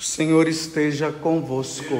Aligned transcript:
O 0.00 0.02
Senhor 0.02 0.48
esteja 0.48 1.12
convosco. 1.12 1.94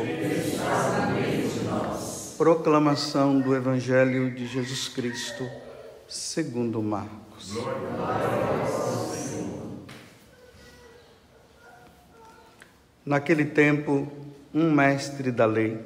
Proclamação 2.39 3.39
do 3.39 3.55
Evangelho 3.55 4.35
de 4.35 4.47
Jesus 4.47 4.89
Cristo, 4.89 5.47
segundo 6.09 6.83
Marcos. 6.83 7.57
Naquele 13.05 13.45
tempo, 13.45 14.11
um 14.55 14.73
mestre 14.73 15.31
da 15.31 15.45
lei 15.45 15.79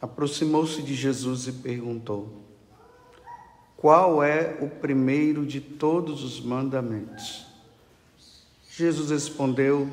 aproximou-se 0.00 0.82
de 0.82 0.96
Jesus 0.96 1.46
e 1.46 1.52
perguntou: 1.52 2.42
Qual 3.76 4.24
é 4.24 4.58
o 4.60 4.68
primeiro 4.68 5.46
de 5.46 5.60
todos 5.60 6.24
os 6.24 6.40
mandamentos? 6.40 7.46
Jesus 8.68 9.10
respondeu: 9.12 9.88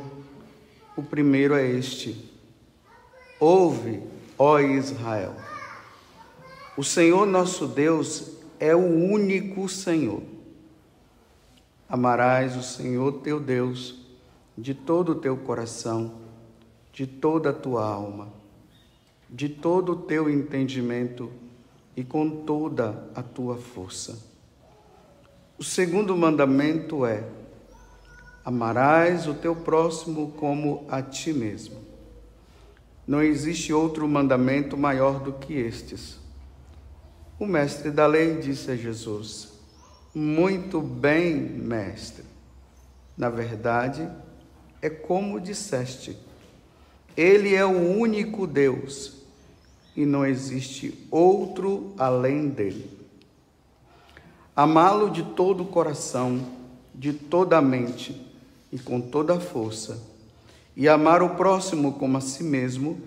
o 1.00 1.04
primeiro 1.04 1.56
é 1.56 1.66
este: 1.66 2.30
Ouve, 3.40 4.04
ó 4.38 4.60
Israel. 4.60 5.34
O 6.76 6.84
Senhor 6.84 7.26
nosso 7.26 7.68
Deus 7.68 8.32
é 8.60 8.76
o 8.76 8.80
único 8.80 9.68
Senhor. 9.70 10.22
Amarás 11.88 12.56
o 12.56 12.62
Senhor 12.62 13.14
teu 13.22 13.40
Deus 13.40 14.06
de 14.58 14.74
todo 14.74 15.14
o 15.14 15.16
teu 15.16 15.38
coração, 15.38 16.16
de 16.92 17.08
toda 17.08 17.52
a 17.52 17.54
tua 17.54 17.86
alma, 17.86 18.28
de 19.30 19.48
todo 19.48 19.94
o 19.94 19.96
teu 19.96 20.30
entendimento 20.30 21.32
e 21.96 22.04
com 22.04 22.44
toda 22.44 23.10
a 23.16 23.24
tua 23.24 23.56
força. 23.56 24.22
O 25.58 25.64
segundo 25.64 26.16
mandamento 26.16 27.06
é: 27.06 27.24
Amarás 28.50 29.28
o 29.28 29.36
teu 29.36 29.56
próximo 29.56 30.32
como 30.32 30.84
a 30.90 31.04
ti 31.04 31.32
mesmo. 31.32 31.76
Não 33.06 33.22
existe 33.22 33.72
outro 33.72 34.08
mandamento 34.08 34.76
maior 34.76 35.20
do 35.20 35.34
que 35.34 35.54
estes. 35.54 36.18
O 37.40 37.46
mestre 37.46 37.92
da 37.92 38.08
lei 38.08 38.38
disse 38.38 38.72
a 38.72 38.76
Jesus: 38.76 39.50
Muito 40.16 40.82
bem, 40.82 41.36
mestre. 41.36 42.26
Na 43.16 43.30
verdade, 43.30 44.10
é 44.82 44.90
como 44.90 45.40
disseste: 45.40 46.18
Ele 47.16 47.54
é 47.54 47.64
o 47.64 48.00
único 48.00 48.48
Deus 48.48 49.22
e 49.96 50.08
não 50.08 50.26
existe 50.26 51.08
outro 51.12 51.94
além 52.00 52.50
dele. 52.50 52.90
Amá-lo 54.56 55.12
de 55.12 55.22
todo 55.22 55.62
o 55.62 55.68
coração, 55.68 56.44
de 56.96 57.14
toda 57.14 57.56
a 57.56 57.62
mente, 57.62 58.26
e 58.72 58.78
com 58.78 59.02
toda 59.02 59.36
a 59.36 59.40
força, 59.40 60.02
e 60.76 60.88
amar 60.88 61.22
o 61.22 61.36
próximo 61.36 61.94
como 61.94 62.18
a 62.18 62.22
si 62.22 62.44
mesmo, 62.44 63.02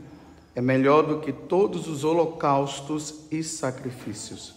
é 0.55 0.61
melhor 0.61 1.07
do 1.07 1.21
que 1.21 1.33
todos 1.33 1.89
os 1.89 2.05
holocaustos 2.05 3.21
e 3.31 3.43
sacrifícios. 3.43 4.55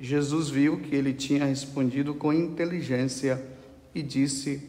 Jesus 0.00 0.48
viu 0.48 0.80
que 0.80 0.94
ele 0.94 1.12
tinha 1.12 1.44
respondido 1.44 2.14
com 2.14 2.32
inteligência 2.32 3.44
e 3.94 4.02
disse: 4.02 4.68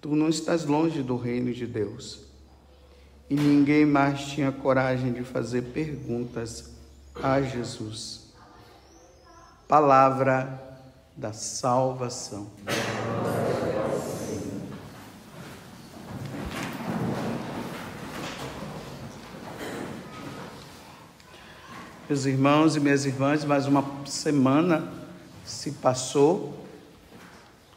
Tu 0.00 0.14
não 0.14 0.28
estás 0.28 0.64
longe 0.64 1.02
do 1.02 1.16
reino 1.16 1.52
de 1.52 1.66
Deus. 1.66 2.20
E 3.28 3.34
ninguém 3.34 3.86
mais 3.86 4.26
tinha 4.26 4.52
coragem 4.52 5.12
de 5.12 5.22
fazer 5.22 5.62
perguntas 5.72 6.70
a 7.14 7.40
Jesus. 7.40 8.32
Palavra 9.66 10.60
da 11.16 11.32
salvação. 11.32 12.50
Meus 22.12 22.26
irmãos 22.26 22.76
e 22.76 22.80
minhas 22.80 23.06
irmãs, 23.06 23.42
mais 23.42 23.66
uma 23.66 23.82
semana 24.04 24.86
se 25.46 25.70
passou. 25.70 26.62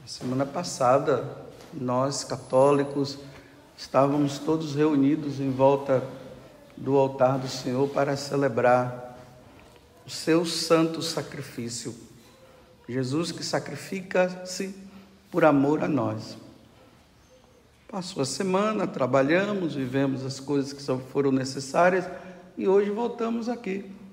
Semana 0.05 0.45
passada, 0.45 1.23
nós 1.73 2.25
católicos 2.25 3.17
estávamos 3.77 4.37
todos 4.37 4.75
reunidos 4.75 5.39
em 5.39 5.49
volta 5.49 6.03
do 6.75 6.97
altar 6.97 7.39
do 7.39 7.47
Senhor 7.47 7.87
para 7.87 8.17
celebrar 8.17 9.17
o 10.05 10.09
seu 10.09 10.45
santo 10.45 11.01
sacrifício. 11.01 11.95
Jesus 12.89 13.31
que 13.31 13.41
sacrifica-se 13.41 14.75
por 15.31 15.45
amor 15.45 15.81
a 15.81 15.87
nós. 15.87 16.37
Passou 17.87 18.21
a 18.21 18.25
semana, 18.25 18.85
trabalhamos, 18.85 19.75
vivemos 19.75 20.25
as 20.25 20.41
coisas 20.41 20.73
que 20.73 20.83
foram 21.09 21.31
necessárias 21.31 22.03
e 22.57 22.67
hoje 22.67 22.89
voltamos 22.89 23.47
aqui 23.47 24.03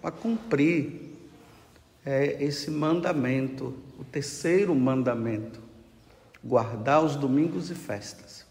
para 0.00 0.10
cumprir 0.10 1.10
é, 2.04 2.42
esse 2.42 2.70
mandamento, 2.70 3.74
o 3.98 4.04
terceiro 4.04 4.74
mandamento, 4.74 5.60
guardar 6.42 7.04
os 7.04 7.16
domingos 7.16 7.70
e 7.70 7.74
festas. 7.74 8.46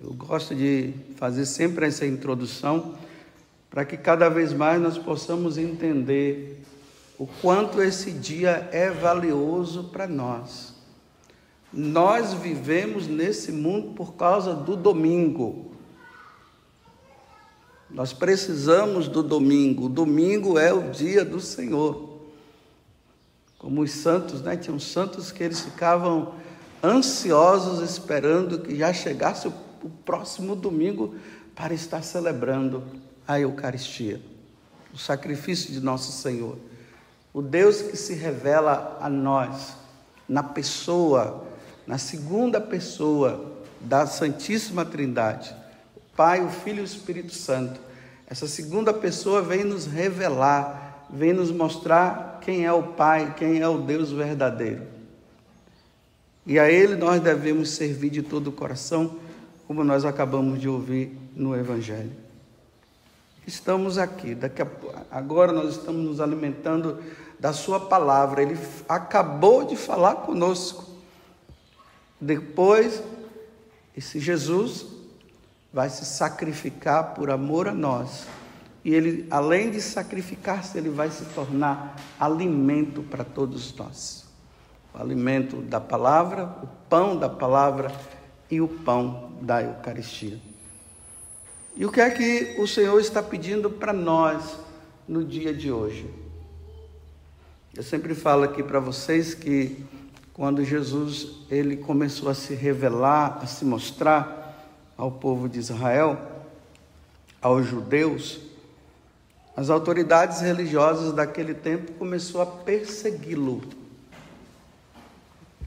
Eu 0.00 0.12
gosto 0.12 0.54
de 0.54 0.92
fazer 1.16 1.46
sempre 1.46 1.86
essa 1.86 2.06
introdução 2.06 2.94
para 3.70 3.84
que 3.84 3.96
cada 3.96 4.28
vez 4.28 4.52
mais 4.52 4.80
nós 4.80 4.96
possamos 4.96 5.58
entender 5.58 6.62
o 7.18 7.26
quanto 7.26 7.82
esse 7.82 8.12
dia 8.12 8.68
é 8.72 8.90
valioso 8.90 9.84
para 9.84 10.06
nós. 10.06 10.74
Nós 11.72 12.32
vivemos 12.32 13.06
nesse 13.06 13.50
mundo 13.50 13.94
por 13.94 14.14
causa 14.14 14.54
do 14.54 14.76
domingo. 14.76 15.67
Nós 17.90 18.12
precisamos 18.12 19.08
do 19.08 19.22
domingo. 19.22 19.86
O 19.86 19.88
domingo 19.88 20.58
é 20.58 20.72
o 20.72 20.90
dia 20.90 21.24
do 21.24 21.40
Senhor. 21.40 22.18
Como 23.58 23.80
os 23.80 23.90
santos, 23.90 24.42
né? 24.42 24.56
Tinham 24.56 24.78
santos 24.78 25.32
que 25.32 25.42
eles 25.42 25.60
ficavam 25.60 26.34
ansiosos 26.84 27.88
esperando 27.88 28.60
que 28.60 28.76
já 28.76 28.92
chegasse 28.92 29.48
o, 29.48 29.54
próximo 30.04 30.54
domingo 30.54 31.14
para 31.54 31.72
estar 31.72 32.02
celebrando 32.02 32.82
a 33.26 33.38
Eucaristia, 33.40 34.20
o 34.92 34.98
sacrifício 34.98 35.72
de 35.72 35.80
nosso 35.80 36.12
Senhor. 36.12 36.58
O 37.32 37.40
Deus 37.40 37.80
que 37.80 37.96
se 37.96 38.14
revela 38.14 38.98
a 39.00 39.08
nós 39.08 39.76
na 40.28 40.42
pessoa, 40.42 41.46
na 41.86 41.96
segunda 41.96 42.60
pessoa 42.60 43.52
da 43.80 44.06
Santíssima 44.06 44.84
Trindade 44.84 45.54
Pai, 46.18 46.44
o 46.44 46.48
Filho 46.48 46.78
e 46.78 46.80
o 46.80 46.84
Espírito 46.84 47.32
Santo. 47.32 47.80
Essa 48.26 48.48
segunda 48.48 48.92
pessoa 48.92 49.40
vem 49.40 49.62
nos 49.62 49.86
revelar, 49.86 51.06
vem 51.08 51.32
nos 51.32 51.52
mostrar 51.52 52.40
quem 52.42 52.66
é 52.66 52.72
o 52.72 52.82
Pai, 52.82 53.36
quem 53.36 53.60
é 53.60 53.68
o 53.68 53.78
Deus 53.78 54.10
verdadeiro. 54.10 54.82
E 56.44 56.58
a 56.58 56.68
Ele 56.68 56.96
nós 56.96 57.20
devemos 57.20 57.70
servir 57.70 58.10
de 58.10 58.20
todo 58.20 58.48
o 58.48 58.52
coração, 58.52 59.16
como 59.68 59.84
nós 59.84 60.04
acabamos 60.04 60.60
de 60.60 60.68
ouvir 60.68 61.16
no 61.36 61.54
Evangelho. 61.54 62.10
Estamos 63.46 63.96
aqui, 63.96 64.34
daqui 64.34 64.60
a, 64.60 64.66
agora 65.12 65.52
nós 65.52 65.76
estamos 65.76 66.04
nos 66.04 66.20
alimentando 66.20 66.98
da 67.38 67.52
Sua 67.52 67.78
palavra. 67.78 68.42
Ele 68.42 68.58
acabou 68.88 69.64
de 69.64 69.76
falar 69.76 70.16
conosco. 70.16 70.84
Depois, 72.20 73.04
esse 73.96 74.18
Jesus 74.18 74.97
vai 75.72 75.88
se 75.90 76.04
sacrificar 76.04 77.14
por 77.14 77.30
amor 77.30 77.68
a 77.68 77.74
nós. 77.74 78.26
E 78.84 78.94
ele, 78.94 79.26
além 79.30 79.70
de 79.70 79.80
sacrificar-se, 79.80 80.78
ele 80.78 80.88
vai 80.88 81.10
se 81.10 81.24
tornar 81.26 81.96
alimento 82.18 83.02
para 83.02 83.24
todos 83.24 83.74
nós. 83.76 84.24
O 84.94 84.98
alimento 84.98 85.56
da 85.56 85.80
palavra, 85.80 86.44
o 86.62 86.66
pão 86.88 87.16
da 87.16 87.28
palavra 87.28 87.92
e 88.50 88.60
o 88.60 88.68
pão 88.68 89.32
da 89.42 89.62
Eucaristia. 89.62 90.38
E 91.76 91.84
o 91.84 91.92
que 91.92 92.00
é 92.00 92.10
que 92.10 92.56
o 92.60 92.66
Senhor 92.66 92.98
está 92.98 93.22
pedindo 93.22 93.70
para 93.70 93.92
nós 93.92 94.58
no 95.06 95.24
dia 95.24 95.54
de 95.54 95.70
hoje? 95.70 96.08
Eu 97.74 97.82
sempre 97.82 98.14
falo 98.14 98.42
aqui 98.42 98.62
para 98.62 98.80
vocês 98.80 99.34
que 99.34 99.84
quando 100.32 100.64
Jesus 100.64 101.44
ele 101.50 101.76
começou 101.76 102.28
a 102.28 102.34
se 102.34 102.54
revelar, 102.54 103.38
a 103.42 103.46
se 103.46 103.64
mostrar, 103.64 104.47
ao 104.98 105.12
povo 105.12 105.48
de 105.48 105.60
Israel, 105.60 106.18
aos 107.40 107.64
judeus, 107.64 108.40
as 109.56 109.70
autoridades 109.70 110.40
religiosas 110.40 111.12
daquele 111.12 111.54
tempo 111.54 111.92
começou 111.92 112.42
a 112.42 112.46
persegui-lo. 112.46 113.62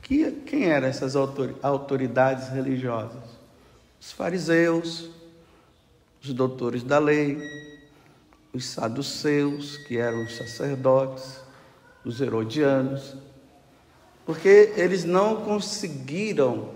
Quem 0.01 0.65
eram 0.65 0.87
essas 0.87 1.15
autoridades 1.15 2.49
religiosas? 2.49 3.23
Os 3.99 4.11
fariseus, 4.11 5.09
os 6.21 6.33
doutores 6.33 6.83
da 6.83 6.99
lei, 6.99 7.37
os 8.53 8.65
saduceus, 8.65 9.77
que 9.77 9.97
eram 9.97 10.25
os 10.25 10.35
sacerdotes, 10.35 11.39
os 12.03 12.19
herodianos, 12.19 13.15
porque 14.25 14.73
eles 14.75 15.05
não 15.05 15.37
conseguiram 15.37 16.69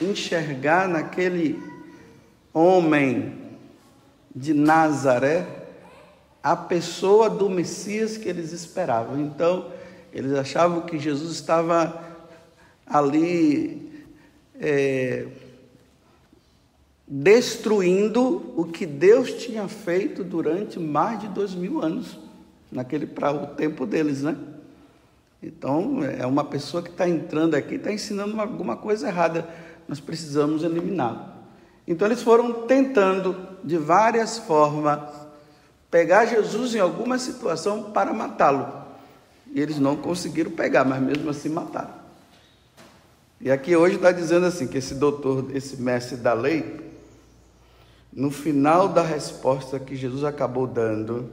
enxergar 0.00 0.88
naquele 0.88 1.77
homem 2.52 3.34
de 4.34 4.54
Nazaré, 4.54 5.46
a 6.42 6.56
pessoa 6.56 7.28
do 7.28 7.48
Messias 7.50 8.16
que 8.16 8.28
eles 8.28 8.52
esperavam. 8.52 9.20
Então, 9.20 9.70
eles 10.12 10.32
achavam 10.32 10.82
que 10.82 10.98
Jesus 10.98 11.32
estava 11.32 12.02
ali 12.86 14.02
é, 14.58 15.26
destruindo 17.06 18.52
o 18.56 18.64
que 18.64 18.86
Deus 18.86 19.32
tinha 19.32 19.66
feito 19.68 20.24
durante 20.24 20.78
mais 20.78 21.20
de 21.20 21.28
dois 21.28 21.54
mil 21.54 21.82
anos, 21.82 22.18
naquele 22.70 23.06
para 23.06 23.32
o 23.32 23.46
tempo 23.48 23.86
deles, 23.86 24.22
né? 24.22 24.36
Então, 25.42 26.02
é 26.02 26.26
uma 26.26 26.44
pessoa 26.44 26.82
que 26.82 26.90
está 26.90 27.08
entrando 27.08 27.54
aqui, 27.54 27.76
está 27.76 27.92
ensinando 27.92 28.40
alguma 28.40 28.76
coisa 28.76 29.06
errada. 29.06 29.48
Nós 29.86 30.00
precisamos 30.00 30.64
eliminá-lo. 30.64 31.37
Então, 31.90 32.06
eles 32.06 32.22
foram 32.22 32.66
tentando, 32.66 33.34
de 33.64 33.78
várias 33.78 34.36
formas, 34.36 35.00
pegar 35.90 36.26
Jesus 36.26 36.74
em 36.74 36.80
alguma 36.80 37.18
situação 37.18 37.84
para 37.92 38.12
matá-lo. 38.12 38.84
E 39.50 39.58
eles 39.58 39.78
não 39.78 39.96
conseguiram 39.96 40.50
pegar, 40.50 40.84
mas 40.84 41.00
mesmo 41.00 41.30
assim 41.30 41.48
mataram. 41.48 41.94
E 43.40 43.50
aqui 43.50 43.74
hoje 43.74 43.96
está 43.96 44.12
dizendo 44.12 44.44
assim: 44.44 44.66
que 44.66 44.76
esse 44.76 44.96
doutor, 44.96 45.46
esse 45.56 45.80
mestre 45.80 46.18
da 46.18 46.34
lei, 46.34 46.92
no 48.12 48.30
final 48.30 48.88
da 48.88 49.02
resposta 49.02 49.78
que 49.78 49.96
Jesus 49.96 50.24
acabou 50.24 50.66
dando, 50.66 51.30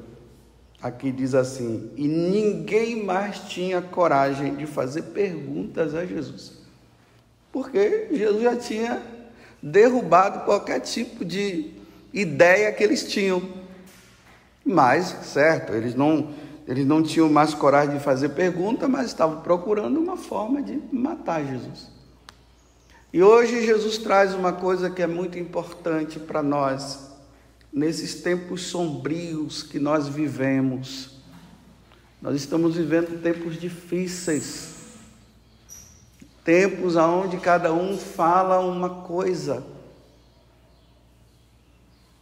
aqui 0.81 1.11
diz 1.11 1.35
assim: 1.35 1.91
e 1.97 2.07
ninguém 2.07 3.03
mais 3.03 3.39
tinha 3.39 3.81
coragem 3.81 4.55
de 4.55 4.65
fazer 4.65 5.01
perguntas 5.01 5.93
a 5.93 6.05
Jesus, 6.05 6.53
porque 7.51 8.07
Jesus 8.13 8.41
já 8.41 8.55
tinha 8.55 9.14
derrubado 9.61 10.45
qualquer 10.45 10.79
tipo 10.79 11.25
de 11.25 11.71
ideia 12.13 12.71
que 12.71 12.83
eles 12.83 13.03
tinham. 13.03 13.41
Mas, 14.63 15.15
certo, 15.23 15.73
eles 15.73 15.93
não, 15.93 16.33
eles 16.67 16.85
não 16.85 17.03
tinham 17.03 17.29
mais 17.29 17.53
coragem 17.53 17.97
de 17.97 18.03
fazer 18.03 18.29
pergunta, 18.29 18.87
mas 18.87 19.07
estavam 19.07 19.41
procurando 19.41 19.99
uma 19.99 20.17
forma 20.17 20.61
de 20.61 20.81
matar 20.91 21.45
Jesus. 21.45 21.89
E 23.13 23.23
hoje 23.23 23.65
Jesus 23.65 23.97
traz 23.97 24.33
uma 24.33 24.51
coisa 24.51 24.89
que 24.89 25.01
é 25.01 25.07
muito 25.07 25.39
importante 25.39 26.19
para 26.19 26.43
nós, 26.43 27.11
nesses 27.71 28.15
tempos 28.15 28.63
sombrios 28.63 29.63
que 29.63 29.79
nós 29.79 30.07
vivemos. 30.07 31.11
Nós 32.21 32.35
estamos 32.35 32.75
vivendo 32.75 33.21
tempos 33.21 33.59
difíceis, 33.59 34.74
tempos 36.45 36.95
onde 36.95 37.37
cada 37.37 37.73
um 37.73 37.97
fala 37.97 38.59
uma 38.59 39.01
coisa, 39.01 39.65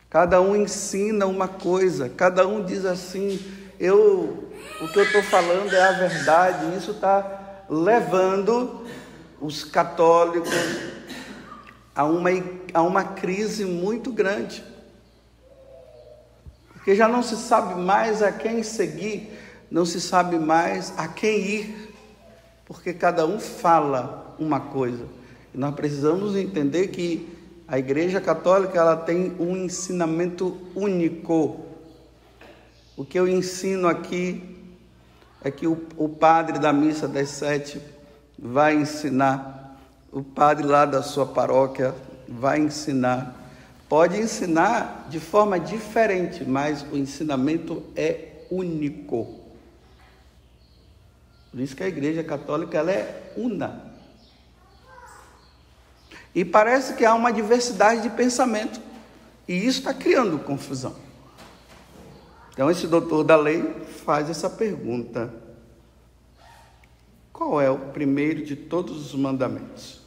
cada 0.10 0.42
um 0.42 0.56
ensina 0.56 1.28
uma 1.28 1.50
coisa, 1.50 2.08
cada 2.08 2.48
um 2.48 2.64
diz 2.64 2.86
assim: 2.86 3.38
eu, 3.78 4.50
o 4.80 4.88
que 4.88 4.98
eu 4.98 5.04
estou 5.04 5.22
falando 5.24 5.74
é 5.74 5.82
a 5.82 5.92
verdade, 5.92 6.78
isso 6.78 6.92
está 6.92 7.66
levando 7.70 8.88
os 9.42 9.66
católicos 9.66 10.50
a 11.94 12.06
uma, 12.06 12.30
a 12.74 12.82
uma 12.82 13.04
crise 13.04 13.66
muito 13.66 14.10
grande. 14.10 14.64
Porque 16.72 16.96
já 16.96 17.10
não 17.10 17.22
se 17.22 17.36
sabe 17.36 17.80
mais 17.82 18.24
a 18.24 18.32
quem 18.32 18.64
seguir, 18.64 19.38
não 19.70 19.86
se 19.86 20.00
sabe 20.00 20.38
mais 20.38 20.94
a 20.98 21.10
quem 21.10 21.40
ir, 21.40 21.93
porque 22.66 22.94
cada 22.94 23.26
um 23.26 23.40
fala 23.40 24.36
uma 24.40 24.60
coisa. 24.60 25.06
E 25.54 25.58
nós 25.58 25.76
precisamos 25.76 26.36
entender 26.36 26.88
que 26.88 27.28
a 27.68 27.78
Igreja 27.78 28.20
Católica 28.20 28.80
ela 28.80 28.96
tem 28.96 29.36
um 29.40 29.56
ensinamento 29.56 30.58
único. 30.76 31.66
O 32.96 33.06
que 33.06 33.20
eu 33.20 33.28
ensino 33.28 33.88
aqui 33.88 34.44
é 35.44 35.52
que 35.52 35.68
o, 35.68 35.86
o 35.98 36.08
padre 36.08 36.60
da 36.60 36.72
missa 36.72 37.08
das 37.08 37.30
sete 37.30 37.82
vai 38.38 38.76
ensinar, 38.76 39.80
o 40.12 40.24
padre 40.24 40.66
lá 40.66 40.86
da 40.86 41.02
sua 41.02 41.26
paróquia 41.26 41.94
vai 42.28 42.60
ensinar. 42.60 43.40
Pode 43.90 44.18
ensinar 44.18 45.08
de 45.10 45.20
forma 45.20 45.60
diferente, 45.60 46.44
mas 46.44 46.86
o 46.92 46.98
ensinamento 46.98 47.84
é 47.96 48.46
único. 48.50 49.43
Por 51.54 51.60
isso 51.60 51.76
que 51.76 51.84
a 51.84 51.88
Igreja 51.88 52.24
Católica 52.24 52.80
ela 52.80 52.92
é 52.92 53.32
una. 53.38 53.94
E 56.34 56.44
parece 56.44 56.96
que 56.96 57.06
há 57.06 57.14
uma 57.14 57.32
diversidade 57.32 58.02
de 58.02 58.10
pensamento. 58.10 58.82
E 59.48 59.54
isso 59.54 59.78
está 59.78 59.94
criando 59.94 60.40
confusão. 60.40 60.96
Então, 62.52 62.72
esse 62.72 62.88
doutor 62.88 63.24
da 63.24 63.36
lei 63.36 63.62
faz 64.04 64.32
essa 64.32 64.50
pergunta: 64.50 65.32
qual 67.32 67.62
é 67.62 67.70
o 67.70 67.78
primeiro 67.78 68.44
de 68.44 68.56
todos 68.56 69.06
os 69.06 69.14
mandamentos? 69.14 70.02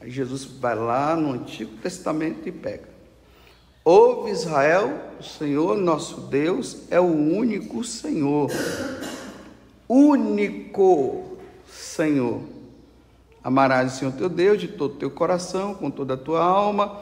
Aí 0.00 0.10
Jesus 0.10 0.42
vai 0.42 0.74
lá 0.74 1.14
no 1.14 1.34
Antigo 1.34 1.76
Testamento 1.76 2.48
e 2.48 2.52
pega. 2.52 2.88
Ouve 3.84 4.32
Israel, 4.32 5.12
o 5.20 5.22
Senhor 5.22 5.76
nosso 5.76 6.22
Deus 6.22 6.90
é 6.90 6.98
o 6.98 7.04
único 7.04 7.84
Senhor. 7.84 8.50
Único 9.88 11.38
Senhor. 11.66 12.40
Amarás 13.42 13.94
o 13.94 13.98
Senhor 13.98 14.12
teu 14.12 14.28
Deus 14.28 14.60
de 14.60 14.68
todo 14.68 14.94
o 14.94 14.98
teu 14.98 15.10
coração, 15.10 15.74
com 15.74 15.90
toda 15.90 16.14
a 16.14 16.16
tua 16.16 16.42
alma, 16.42 17.00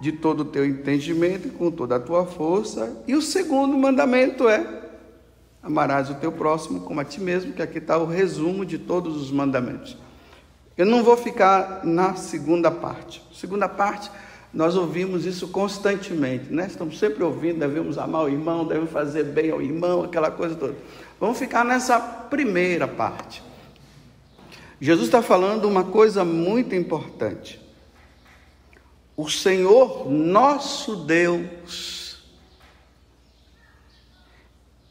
de 0.00 0.12
todo 0.12 0.40
o 0.40 0.44
teu 0.44 0.64
entendimento 0.64 1.48
e 1.48 1.50
com 1.50 1.70
toda 1.70 1.96
a 1.96 2.00
tua 2.00 2.26
força. 2.26 3.02
E 3.06 3.14
o 3.14 3.22
segundo 3.22 3.76
mandamento 3.76 4.48
é 4.48 4.86
Amarás 5.66 6.08
o 6.08 6.14
teu 6.14 6.30
próximo 6.30 6.82
como 6.82 7.00
a 7.00 7.04
ti 7.04 7.20
mesmo, 7.20 7.52
que 7.52 7.60
aqui 7.60 7.78
está 7.78 7.98
o 7.98 8.06
resumo 8.06 8.64
de 8.64 8.78
todos 8.78 9.20
os 9.20 9.32
mandamentos. 9.32 9.98
Eu 10.78 10.86
não 10.86 11.02
vou 11.02 11.16
ficar 11.16 11.80
na 11.84 12.14
segunda 12.14 12.70
parte. 12.70 13.20
Segunda 13.34 13.68
parte, 13.68 14.08
nós 14.54 14.76
ouvimos 14.76 15.26
isso 15.26 15.48
constantemente, 15.48 16.52
né? 16.52 16.68
Estamos 16.68 17.00
sempre 17.00 17.24
ouvindo, 17.24 17.58
devemos 17.58 17.98
amar 17.98 18.26
o 18.26 18.28
irmão, 18.28 18.64
devemos 18.64 18.92
fazer 18.92 19.24
bem 19.24 19.50
ao 19.50 19.60
irmão, 19.60 20.04
aquela 20.04 20.30
coisa 20.30 20.54
toda. 20.54 20.76
Vamos 21.18 21.38
ficar 21.38 21.64
nessa 21.64 21.98
primeira 21.98 22.86
parte. 22.86 23.42
Jesus 24.80 25.06
está 25.08 25.22
falando 25.22 25.66
uma 25.66 25.84
coisa 25.84 26.24
muito 26.24 26.74
importante. 26.74 27.60
O 29.16 29.30
Senhor 29.30 30.10
nosso 30.10 30.96
Deus 31.06 32.22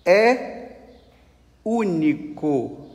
é 0.04 0.78
único. 1.64 2.90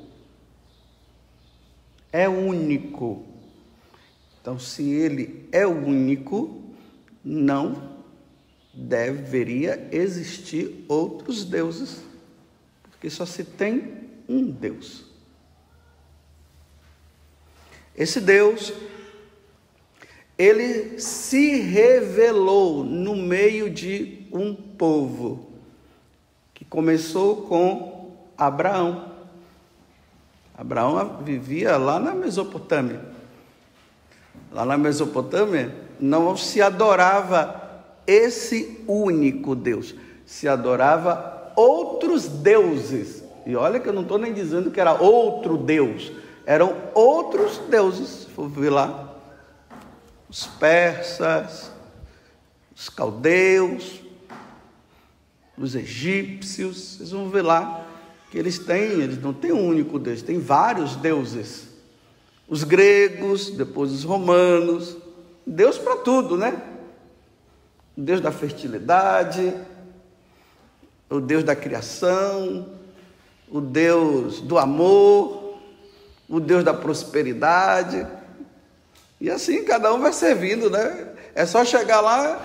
É 2.13 2.29
único. 2.29 3.25
Então, 4.41 4.59
se 4.59 4.91
ele 4.91 5.49
é 5.53 5.65
único, 5.65 6.65
não 7.25 8.01
deveria 8.75 9.89
existir 9.93 10.85
outros 10.89 11.45
deuses, 11.45 12.03
porque 13.01 13.09
só 13.09 13.25
se 13.25 13.45
tem 13.45 14.11
um 14.29 14.45
Deus. 14.51 15.07
Esse 17.97 18.21
Deus, 18.21 18.75
ele 20.37 21.01
se 21.01 21.61
revelou 21.61 22.85
no 22.85 23.17
meio 23.17 23.71
de 23.71 24.27
um 24.31 24.55
povo 24.55 25.51
que 26.53 26.63
começou 26.63 27.47
com 27.47 28.15
Abraão. 28.37 29.15
Abraão 30.55 31.23
vivia 31.25 31.79
lá 31.79 31.99
na 31.99 32.15
Mesopotâmia. 32.15 33.01
Lá 34.53 34.67
na 34.67 34.77
Mesopotâmia 34.77 35.75
não 35.99 36.37
se 36.37 36.61
adorava 36.61 37.83
esse 38.07 38.85
único 38.87 39.57
Deus, 39.57 39.95
se 40.27 40.47
adorava 40.47 41.40
outros 41.61 42.27
deuses. 42.27 43.23
E 43.45 43.55
olha 43.55 43.79
que 43.79 43.89
eu 43.89 43.93
não 43.93 44.03
estou 44.03 44.19
nem 44.19 44.33
dizendo 44.33 44.71
que 44.71 44.81
era 44.81 44.95
outro 44.95 45.57
Deus, 45.57 46.11
eram 46.47 46.75
outros 46.95 47.59
deuses. 47.69 48.09
Se 48.09 48.27
for 48.29 48.49
ver 48.49 48.71
lá, 48.71 49.15
os 50.29 50.47
persas, 50.47 51.71
os 52.75 52.89
caldeus, 52.89 54.01
os 55.59 55.75
egípcios, 55.75 56.97
vocês 56.97 57.11
vão 57.11 57.29
ver 57.29 57.43
lá 57.43 57.87
que 58.31 58.39
eles 58.39 58.59
têm, 58.59 58.93
eles 59.01 59.21
não 59.21 59.35
têm 59.35 59.53
um 59.53 59.67
único 59.67 59.99
Deus, 59.99 60.23
têm 60.23 60.39
vários 60.39 60.97
deuses. 60.97 61.69
Os 62.49 62.65
gregos, 62.65 63.51
depois 63.51 63.93
os 63.93 64.05
romanos, 64.05 64.97
Deus 65.47 65.77
para 65.77 65.97
tudo, 65.97 66.37
né? 66.37 66.63
Deus 67.97 68.21
da 68.21 68.33
fertilidade, 68.33 69.55
o 71.11 71.21
Deus 71.21 71.43
da 71.43 71.57
criação, 71.57 72.69
o 73.51 73.61
Deus 73.61 74.41
do 74.41 74.57
amor, 74.57 75.59
o 76.29 76.39
Deus 76.39 76.63
da 76.63 76.73
prosperidade. 76.73 78.07
E 79.21 79.29
assim 79.29 79.65
cada 79.65 79.93
um 79.93 80.01
vai 80.01 80.13
servindo, 80.13 80.71
né? 80.71 81.09
É 81.35 81.45
só 81.45 81.65
chegar 81.65 82.01
lá, 82.01 82.41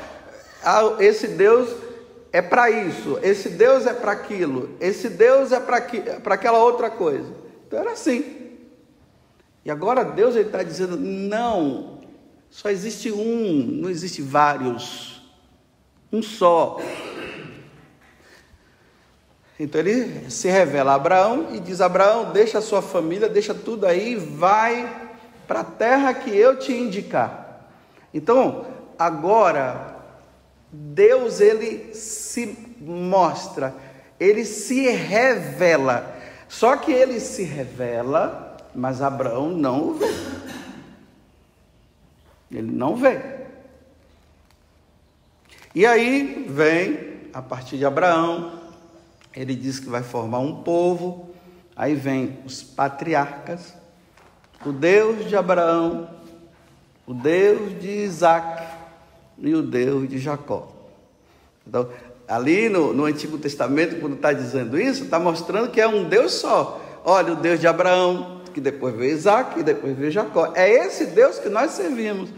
ah, 0.64 0.96
esse 1.00 1.28
Deus 1.28 1.70
é 2.34 2.42
para 2.42 2.70
isso, 2.70 3.20
esse 3.22 3.50
Deus 3.50 3.86
é 3.86 3.94
para 3.94 4.12
aquilo, 4.12 4.76
esse 4.80 5.08
Deus 5.10 5.52
é 5.52 5.60
para 5.60 5.78
aquela 6.34 6.58
outra 6.58 6.90
coisa. 6.90 7.32
Então 7.68 7.80
era 7.80 7.92
assim. 7.92 8.58
E 9.64 9.72
agora 9.72 10.04
Deus 10.04 10.36
está 10.36 10.62
dizendo: 10.64 10.98
não, 10.98 12.02
só 12.50 12.70
existe 12.70 13.12
um, 13.12 13.66
não 13.82 13.90
existe 13.90 14.22
vários, 14.22 15.22
um 16.12 16.22
só. 16.22 16.80
Então 19.60 19.80
ele 19.80 20.30
se 20.30 20.50
revela 20.50 20.92
a 20.92 20.96
Abraão 20.96 21.50
e 21.54 21.60
diz: 21.60 21.80
Abraão, 21.80 22.32
deixa 22.32 22.58
a 22.58 22.62
sua 22.62 22.82
família, 22.82 23.30
deixa 23.30 23.54
tudo 23.54 23.86
aí, 23.86 24.16
vai 24.16 25.06
para 25.48 25.62
a 25.62 25.64
terra 25.64 26.14
que 26.14 26.36
eu 26.36 26.58
te 26.60 26.74
indicar. 26.74 27.68
Então, 28.14 28.66
agora, 28.98 29.96
Deus 30.72 31.40
ele 31.40 31.94
se 31.94 32.58
mostra, 32.82 33.74
ele 34.20 34.44
se 34.44 34.90
revela. 34.90 36.14
Só 36.50 36.76
que 36.78 36.92
ele 36.92 37.20
se 37.20 37.44
revela, 37.44 38.58
mas 38.74 39.02
Abraão 39.02 39.50
não 39.50 39.90
o 39.90 39.94
vê. 39.94 40.14
Ele 42.52 42.72
não 42.72 42.96
vê. 42.96 43.22
E 45.74 45.86
aí 45.86 46.46
vem, 46.48 47.30
a 47.34 47.42
partir 47.42 47.78
de 47.78 47.86
Abraão, 47.86 48.65
ele 49.36 49.56
diz 49.56 49.80
que 49.80 49.90
vai 49.90 50.02
formar 50.02 50.40
um 50.40 50.64
povo, 50.64 51.30
aí 51.76 51.94
vem 51.94 52.40
os 52.46 52.64
patriarcas, 52.64 53.74
o 54.66 54.72
Deus 54.72 55.28
de 55.28 55.36
Abraão, 55.36 56.10
o 57.06 57.14
Deus 57.14 57.80
de 57.80 57.90
Isaac 57.90 58.64
e 59.38 59.54
o 59.54 59.62
Deus 59.62 60.08
de 60.08 60.18
Jacó. 60.18 60.72
Então, 61.68 61.90
ali 62.28 62.70
no, 62.70 62.94
no 62.94 63.06
Antigo 63.06 63.38
Testamento, 63.38 64.00
quando 64.00 64.16
está 64.16 64.32
dizendo 64.32 64.80
isso, 64.80 65.04
está 65.04 65.20
mostrando 65.20 65.70
que 65.70 65.82
é 65.82 65.88
um 65.88 66.06
Deus 66.06 66.34
só. 66.34 66.82
Olha, 67.04 67.34
o 67.34 67.36
Deus 67.36 67.60
de 67.60 67.68
Abraão, 67.68 68.42
que 68.54 68.62
depois 68.62 68.96
veio 68.96 69.12
Isaac 69.12 69.60
e 69.60 69.64
depois 69.64 69.96
veio 69.96 70.12
Jacó. 70.12 70.54
É 70.56 70.70
esse 70.70 71.08
Deus 71.08 71.38
que 71.38 71.50
nós 71.50 71.72
servimos. 71.72 72.30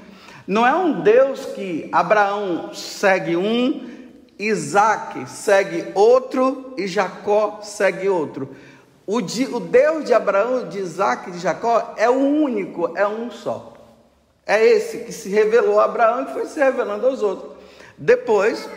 Não 0.45 0.65
é 0.65 0.75
um 0.75 1.01
Deus 1.01 1.45
que 1.45 1.87
Abraão 1.91 2.73
segue 2.73 3.35
um 3.35 3.96
Isaac 4.39 5.27
segue 5.29 5.91
outro 5.95 6.73
e 6.77 6.87
Jacó 6.87 7.61
segue 7.61 8.07
outro. 8.07 8.55
O, 9.05 9.21
de, 9.21 9.45
o 9.45 9.59
Deus 9.59 10.05
de 10.05 10.13
Abraão, 10.13 10.67
de 10.67 10.79
Isaac 10.79 11.29
e 11.29 11.33
de 11.33 11.39
Jacó 11.39 11.93
é 11.97 12.09
o 12.09 12.17
único, 12.17 12.95
é 12.95 13.07
um 13.07 13.31
só. 13.31 13.73
É 14.45 14.63
esse 14.65 14.99
que 14.99 15.11
se 15.11 15.29
revelou 15.29 15.79
a 15.79 15.85
Abraão 15.85 16.23
e 16.23 16.33
foi 16.33 16.45
se 16.45 16.59
revelando 16.59 17.07
aos 17.07 17.21
outros. 17.21 17.53
Depois 17.97 18.69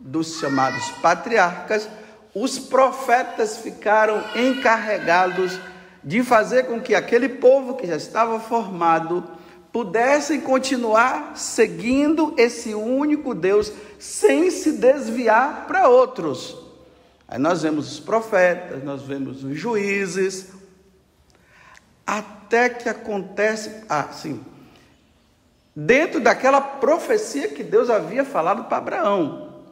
dos 0.00 0.40
chamados 0.40 0.90
patriarcas, 1.02 1.88
os 2.34 2.58
profetas 2.58 3.58
ficaram 3.58 4.22
encarregados 4.34 5.58
de 6.02 6.22
fazer 6.22 6.64
com 6.64 6.80
que 6.80 6.94
aquele 6.94 7.28
povo 7.28 7.74
que 7.74 7.86
já 7.86 7.96
estava 7.96 8.40
formado 8.40 9.24
pudessem 9.72 10.40
continuar 10.40 11.36
seguindo 11.36 12.34
esse 12.36 12.74
único 12.74 13.34
Deus 13.34 13.72
sem 13.98 14.50
se 14.50 14.72
desviar 14.72 15.66
para 15.66 15.88
outros. 15.88 16.56
Aí 17.28 17.38
nós 17.38 17.62
vemos 17.62 17.92
os 17.92 18.00
profetas, 18.00 18.82
nós 18.82 19.02
vemos 19.02 19.44
os 19.44 19.56
juízes, 19.56 20.48
até 22.04 22.68
que 22.68 22.88
acontece, 22.88 23.84
assim, 23.88 24.44
dentro 25.74 26.20
daquela 26.20 26.60
profecia 26.60 27.48
que 27.48 27.62
Deus 27.62 27.88
havia 27.88 28.24
falado 28.24 28.64
para 28.64 28.78
Abraão, 28.78 29.62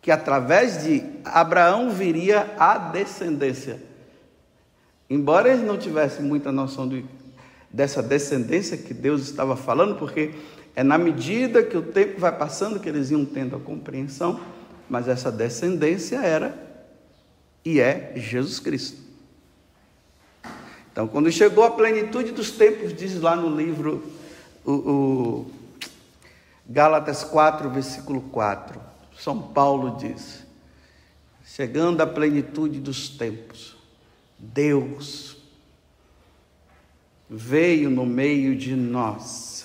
que 0.00 0.12
através 0.12 0.84
de 0.84 1.02
Abraão 1.24 1.90
viria 1.90 2.54
a 2.56 2.78
descendência. 2.78 3.82
Embora 5.10 5.48
eles 5.48 5.66
não 5.66 5.76
tivessem 5.76 6.24
muita 6.24 6.52
noção 6.52 6.88
de 6.88 7.04
dessa 7.72 8.02
descendência 8.02 8.76
que 8.76 8.92
Deus 8.92 9.22
estava 9.22 9.56
falando, 9.56 9.96
porque 9.96 10.34
é 10.76 10.82
na 10.82 10.98
medida 10.98 11.62
que 11.62 11.76
o 11.76 11.82
tempo 11.82 12.20
vai 12.20 12.36
passando 12.36 12.78
que 12.78 12.88
eles 12.88 13.10
iam 13.10 13.24
tendo 13.24 13.56
a 13.56 13.60
compreensão, 13.60 14.40
mas 14.88 15.08
essa 15.08 15.32
descendência 15.32 16.16
era 16.16 16.70
e 17.64 17.80
é 17.80 18.12
Jesus 18.16 18.58
Cristo. 18.58 19.00
Então, 20.90 21.08
quando 21.08 21.32
chegou 21.32 21.64
a 21.64 21.70
plenitude 21.70 22.32
dos 22.32 22.50
tempos, 22.50 22.92
diz 22.92 23.18
lá 23.18 23.34
no 23.34 23.56
livro 23.56 24.04
o, 24.64 24.72
o 24.72 25.50
Gálatas 26.68 27.24
4, 27.24 27.70
versículo 27.70 28.20
4, 28.20 28.78
São 29.18 29.40
Paulo 29.40 29.96
diz: 29.96 30.44
chegando 31.44 32.00
à 32.02 32.06
plenitude 32.06 32.78
dos 32.78 33.08
tempos, 33.08 33.76
Deus 34.38 35.31
veio 37.34 37.88
no 37.88 38.04
meio 38.04 38.54
de 38.54 38.76
nós 38.76 39.64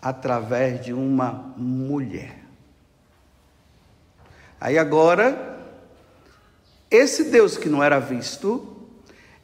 através 0.00 0.82
de 0.82 0.94
uma 0.94 1.52
mulher. 1.58 2.42
Aí 4.58 4.78
agora, 4.78 5.60
esse 6.90 7.24
Deus 7.24 7.58
que 7.58 7.68
não 7.68 7.84
era 7.84 7.98
visto, 7.98 8.88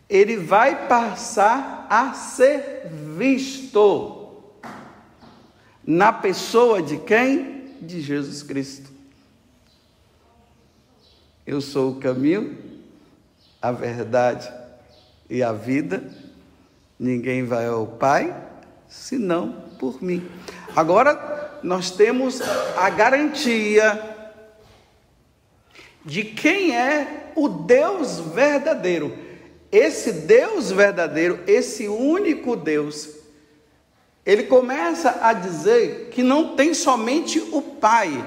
ele 0.09 0.39
vai 0.39 0.89
passar 0.89 1.87
a 1.91 2.15
ser 2.15 2.89
visto 3.15 4.41
na 5.85 6.11
pessoa 6.11 6.83
de 6.83 6.97
quem? 6.97 7.77
De 7.83 8.01
Jesus 8.01 8.43
Cristo. 8.43 8.91
Eu 11.47 11.61
sou 11.61 11.93
o 11.93 12.01
caminho, 12.01 12.57
a 13.61 13.73
verdade 13.73 14.51
e 15.29 15.43
a 15.43 15.53
vida. 15.53 16.20
Ninguém 17.01 17.45
vai 17.45 17.67
ao 17.67 17.87
Pai 17.87 18.37
senão 18.87 19.65
por 19.79 20.03
mim. 20.03 20.29
Agora 20.77 21.59
nós 21.63 21.91
temos 21.91 22.43
a 22.77 22.91
garantia 22.91 24.29
de 26.05 26.25
quem 26.25 26.77
é 26.77 27.33
o 27.35 27.49
Deus 27.49 28.21
verdadeiro. 28.21 29.17
Esse 29.73 30.13
Deus 30.13 30.71
verdadeiro, 30.71 31.41
esse 31.47 31.89
único 31.89 32.55
Deus, 32.55 33.09
ele 34.27 34.43
começa 34.43 35.21
a 35.23 35.33
dizer 35.33 36.11
que 36.11 36.23
não 36.23 36.55
tem 36.55 36.75
somente 36.75 37.39
o 37.39 37.63
Pai. 37.63 38.23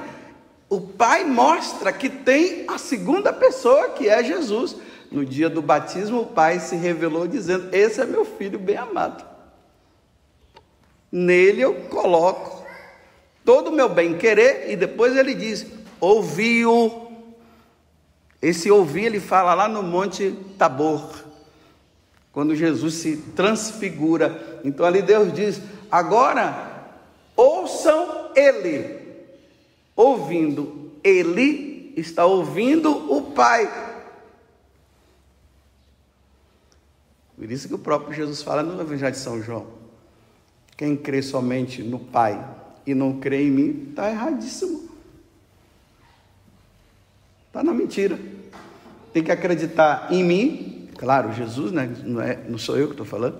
O 0.68 0.82
Pai 0.82 1.26
mostra 1.26 1.94
que 1.94 2.10
tem 2.10 2.66
a 2.68 2.80
segunda 2.80 3.32
pessoa, 3.32 3.90
que 3.90 4.10
é 4.10 4.24
Jesus. 4.24 4.76
No 5.14 5.24
dia 5.24 5.48
do 5.48 5.62
batismo, 5.62 6.22
o 6.22 6.26
pai 6.26 6.60
se 6.60 6.76
revelou 6.76 7.28
dizendo: 7.28 7.70
Esse 7.72 8.02
é 8.02 8.06
meu 8.06 8.26
filho 8.26 8.58
bem 8.58 8.76
amado. 8.76 9.24
Nele 11.12 11.62
eu 11.62 11.76
coloco 11.84 12.66
todo 13.46 13.68
o 13.68 13.76
meu 13.76 13.88
bem-querer, 13.88 14.72
e 14.72 14.76
depois 14.76 15.16
ele 15.16 15.36
diz: 15.36 15.68
Ouviu. 16.00 17.02
Esse 18.42 18.72
ouvir, 18.72 19.06
ele 19.06 19.20
fala 19.20 19.54
lá 19.54 19.70
no 19.70 19.84
Monte 19.84 20.36
Tabor, 20.58 21.08
quando 22.32 22.56
Jesus 22.56 22.96
se 22.96 23.18
transfigura. 23.36 24.60
Então 24.66 24.84
ali 24.84 25.04
Deus 25.04 25.32
diz: 25.32 25.62
Agora 25.92 26.90
ouçam 27.36 28.32
ele. 28.36 29.04
Ouvindo 29.96 30.92
ele, 31.04 31.94
está 31.96 32.26
ouvindo 32.26 33.14
o 33.14 33.32
Pai. 33.32 33.93
Por 37.38 37.52
isso 37.52 37.68
que 37.68 37.74
o 37.74 37.80
próprio 37.80 38.14
Jesus 38.14 38.42
fala 38.42 38.62
no 38.64 38.80
Evangelho 38.80 39.12
de 39.12 39.18
São 39.18 39.42
João: 39.42 39.68
quem 40.78 40.96
crê 40.96 41.22
somente 41.22 41.82
no 41.82 42.00
Pai 42.00 42.44
e 42.86 42.94
não 42.94 43.20
crê 43.20 43.48
em 43.48 43.52
mim, 43.52 43.88
está 43.90 44.10
erradíssimo. 44.10 44.90
Está 47.48 47.64
na 47.64 47.74
mentira. 47.74 48.20
Tem 49.14 49.24
que 49.24 49.32
acreditar 49.32 50.08
em 50.12 50.24
mim, 50.24 50.90
claro, 50.98 51.32
Jesus, 51.34 51.72
né? 51.72 51.90
não, 52.04 52.22
é, 52.22 52.40
não 52.50 52.58
sou 52.58 52.78
eu 52.78 52.88
que 52.88 52.94
estou 52.94 53.06
falando, 53.06 53.38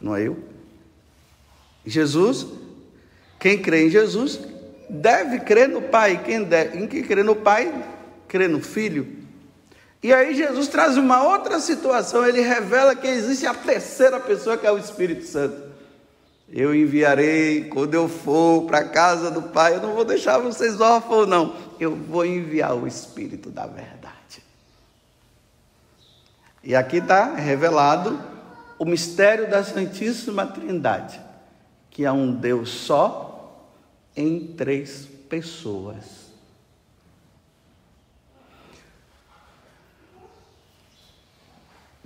não 0.00 0.14
é 0.14 0.22
eu. 0.22 0.38
Jesus, 1.84 2.46
quem 3.38 3.58
crê 3.58 3.86
em 3.86 3.90
Jesus, 3.90 4.40
deve 4.88 5.40
crer 5.40 5.68
no 5.68 5.82
Pai. 5.82 6.22
Quem, 6.22 6.44
deve, 6.44 6.86
quem 6.86 7.02
crê 7.02 7.22
no 7.22 7.34
Pai, 7.34 7.72
crê 8.28 8.46
no 8.46 8.60
Filho. 8.60 9.17
E 10.02 10.12
aí 10.12 10.34
Jesus 10.34 10.68
traz 10.68 10.96
uma 10.96 11.22
outra 11.24 11.58
situação, 11.58 12.24
ele 12.24 12.40
revela 12.40 12.94
que 12.94 13.06
existe 13.06 13.46
a 13.46 13.54
terceira 13.54 14.20
pessoa 14.20 14.56
que 14.56 14.66
é 14.66 14.70
o 14.70 14.78
Espírito 14.78 15.24
Santo. 15.24 15.68
Eu 16.50 16.74
enviarei 16.74 17.64
quando 17.64 17.94
eu 17.94 18.08
for 18.08 18.64
para 18.64 18.78
a 18.78 18.88
casa 18.88 19.30
do 19.30 19.42
Pai, 19.42 19.74
eu 19.74 19.82
não 19.82 19.94
vou 19.94 20.04
deixar 20.04 20.38
vocês 20.38 20.80
órfãos, 20.80 21.28
não. 21.28 21.54
Eu 21.78 21.94
vou 21.94 22.24
enviar 22.24 22.74
o 22.74 22.86
Espírito 22.86 23.50
da 23.50 23.66
verdade. 23.66 24.42
E 26.62 26.74
aqui 26.74 26.98
está 26.98 27.34
revelado 27.34 28.18
o 28.78 28.84
mistério 28.84 29.50
da 29.50 29.62
Santíssima 29.64 30.46
Trindade, 30.46 31.20
que 31.90 32.04
é 32.04 32.12
um 32.12 32.32
Deus 32.32 32.70
só 32.70 33.64
em 34.16 34.46
três 34.56 35.06
pessoas. 35.28 36.17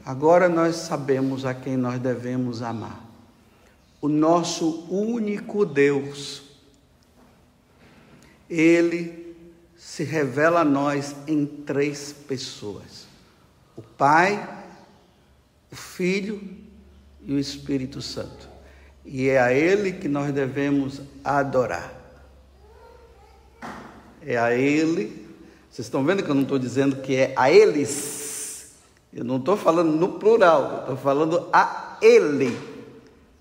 Agora 0.04 0.48
nós 0.48 0.76
sabemos 0.76 1.44
a 1.44 1.54
quem 1.54 1.76
nós 1.76 2.00
devemos 2.00 2.60
amar. 2.60 3.00
O 4.00 4.08
nosso 4.08 4.84
único 4.90 5.64
Deus. 5.64 6.42
Ele 8.50 9.34
se 9.76 10.02
revela 10.02 10.60
a 10.60 10.64
nós 10.64 11.14
em 11.26 11.46
três 11.46 12.12
pessoas: 12.12 13.06
o 13.76 13.82
Pai, 13.82 14.64
o 15.70 15.76
Filho 15.76 16.40
e 17.24 17.32
o 17.32 17.38
Espírito 17.38 18.02
Santo. 18.02 18.48
E 19.04 19.28
é 19.28 19.40
a 19.40 19.52
Ele 19.52 19.92
que 19.92 20.08
nós 20.08 20.32
devemos 20.32 21.00
adorar. 21.24 21.94
É 24.20 24.36
a 24.36 24.52
Ele. 24.52 25.28
Vocês 25.70 25.86
estão 25.86 26.04
vendo 26.04 26.22
que 26.22 26.28
eu 26.28 26.34
não 26.34 26.42
estou 26.42 26.58
dizendo 26.58 26.96
que 26.96 27.16
é 27.16 27.32
a 27.34 27.50
eles 27.50 28.21
eu 29.12 29.24
não 29.24 29.36
estou 29.36 29.56
falando 29.56 29.92
no 29.92 30.08
plural, 30.10 30.80
estou 30.80 30.96
falando 30.96 31.48
a 31.52 31.98
Ele, 32.00 32.58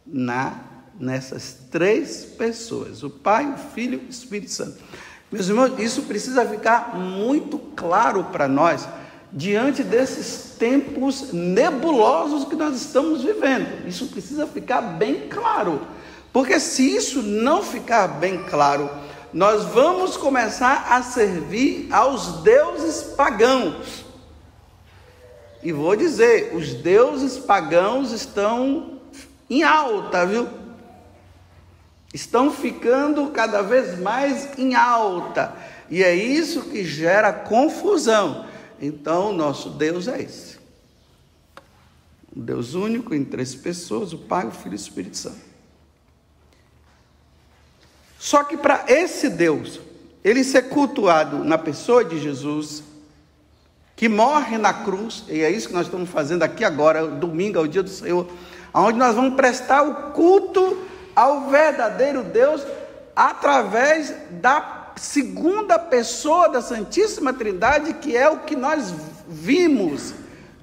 na, 0.05 0.59
nessas 0.99 1.57
três 1.71 2.25
pessoas: 2.25 3.03
o 3.03 3.09
Pai, 3.09 3.53
o 3.53 3.57
Filho 3.73 4.01
e 4.03 4.07
o 4.07 4.09
Espírito 4.09 4.51
Santo. 4.51 4.77
Meus 5.31 5.47
irmãos, 5.47 5.79
isso 5.79 6.01
precisa 6.03 6.45
ficar 6.45 6.97
muito 6.97 7.57
claro 7.57 8.25
para 8.25 8.49
nós 8.49 8.85
diante 9.31 9.81
desses 9.81 10.57
tempos 10.59 11.31
nebulosos 11.31 12.43
que 12.43 12.55
nós 12.55 12.75
estamos 12.75 13.23
vivendo. 13.23 13.87
Isso 13.87 14.07
precisa 14.07 14.45
ficar 14.45 14.81
bem 14.81 15.29
claro. 15.29 15.81
Porque 16.33 16.59
se 16.59 16.95
isso 16.95 17.21
não 17.21 17.63
ficar 17.63 18.07
bem 18.07 18.43
claro, 18.43 18.89
nós 19.33 19.63
vamos 19.65 20.17
começar 20.17 20.87
a 20.89 21.01
servir 21.01 21.87
aos 21.91 22.41
deuses 22.41 23.03
pagãos. 23.03 24.00
E 25.63 25.71
vou 25.71 25.95
dizer, 25.95 26.55
os 26.55 26.73
deuses 26.73 27.37
pagãos 27.37 28.11
estão 28.11 28.99
em 29.49 29.63
alta, 29.63 30.25
viu? 30.25 30.47
Estão 32.13 32.51
ficando 32.51 33.27
cada 33.31 33.61
vez 33.61 33.99
mais 33.99 34.57
em 34.57 34.75
alta. 34.75 35.55
E 35.89 36.03
é 36.03 36.15
isso 36.15 36.63
que 36.63 36.83
gera 36.83 37.31
confusão. 37.31 38.45
Então, 38.81 39.31
nosso 39.31 39.69
Deus 39.69 40.07
é 40.07 40.21
esse. 40.21 40.57
Um 42.35 42.41
Deus 42.41 42.73
único 42.73 43.13
em 43.13 43.23
três 43.23 43.53
pessoas, 43.53 44.13
o 44.13 44.17
Pai, 44.17 44.47
o 44.47 44.51
Filho 44.51 44.73
e 44.73 44.75
o 44.75 44.77
Espírito 44.77 45.17
Santo. 45.17 45.51
Só 48.17 48.43
que 48.43 48.55
para 48.55 48.85
esse 48.87 49.29
Deus, 49.29 49.79
ele 50.23 50.43
ser 50.43 50.69
cultuado 50.69 51.43
na 51.43 51.57
pessoa 51.57 52.05
de 52.05 52.19
Jesus, 52.19 52.83
que 54.01 54.09
morre 54.09 54.57
na 54.57 54.73
cruz, 54.73 55.25
e 55.29 55.43
é 55.43 55.51
isso 55.51 55.67
que 55.67 55.75
nós 55.75 55.85
estamos 55.85 56.09
fazendo 56.09 56.41
aqui 56.41 56.65
agora, 56.65 57.05
domingo, 57.05 57.59
é 57.59 57.61
o 57.61 57.67
dia 57.67 57.83
do 57.83 57.89
Senhor, 57.91 58.27
onde 58.73 58.97
nós 58.97 59.13
vamos 59.13 59.35
prestar 59.35 59.83
o 59.83 60.11
culto 60.11 60.75
ao 61.15 61.51
verdadeiro 61.51 62.23
Deus 62.23 62.65
através 63.15 64.11
da 64.41 64.93
segunda 64.95 65.77
pessoa 65.77 66.49
da 66.49 66.63
Santíssima 66.63 67.31
Trindade, 67.31 67.93
que 67.93 68.17
é 68.17 68.27
o 68.27 68.39
que 68.39 68.55
nós 68.55 68.91
vimos, 69.27 70.15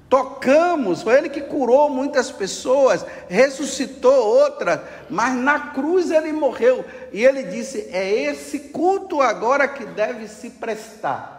tocamos, 0.09 1.01
foi 1.01 1.17
ele 1.17 1.29
que 1.29 1.39
curou 1.39 1.89
muitas 1.89 2.29
pessoas, 2.29 3.05
ressuscitou 3.29 4.21
outras, 4.21 4.81
mas 5.09 5.33
na 5.33 5.69
cruz 5.69 6.11
ele 6.11 6.33
morreu, 6.33 6.83
e 7.13 7.23
ele 7.23 7.43
disse: 7.43 7.87
é 7.89 8.21
esse 8.21 8.59
culto 8.59 9.21
agora 9.21 9.65
que 9.65 9.85
deve 9.85 10.27
se 10.27 10.49
prestar. 10.49 11.38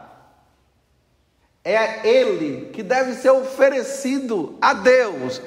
É 1.64 2.08
Ele 2.08 2.70
que 2.72 2.82
deve 2.82 3.14
ser 3.14 3.30
oferecido 3.30 4.56
a 4.60 4.72
Deus, 4.72 5.42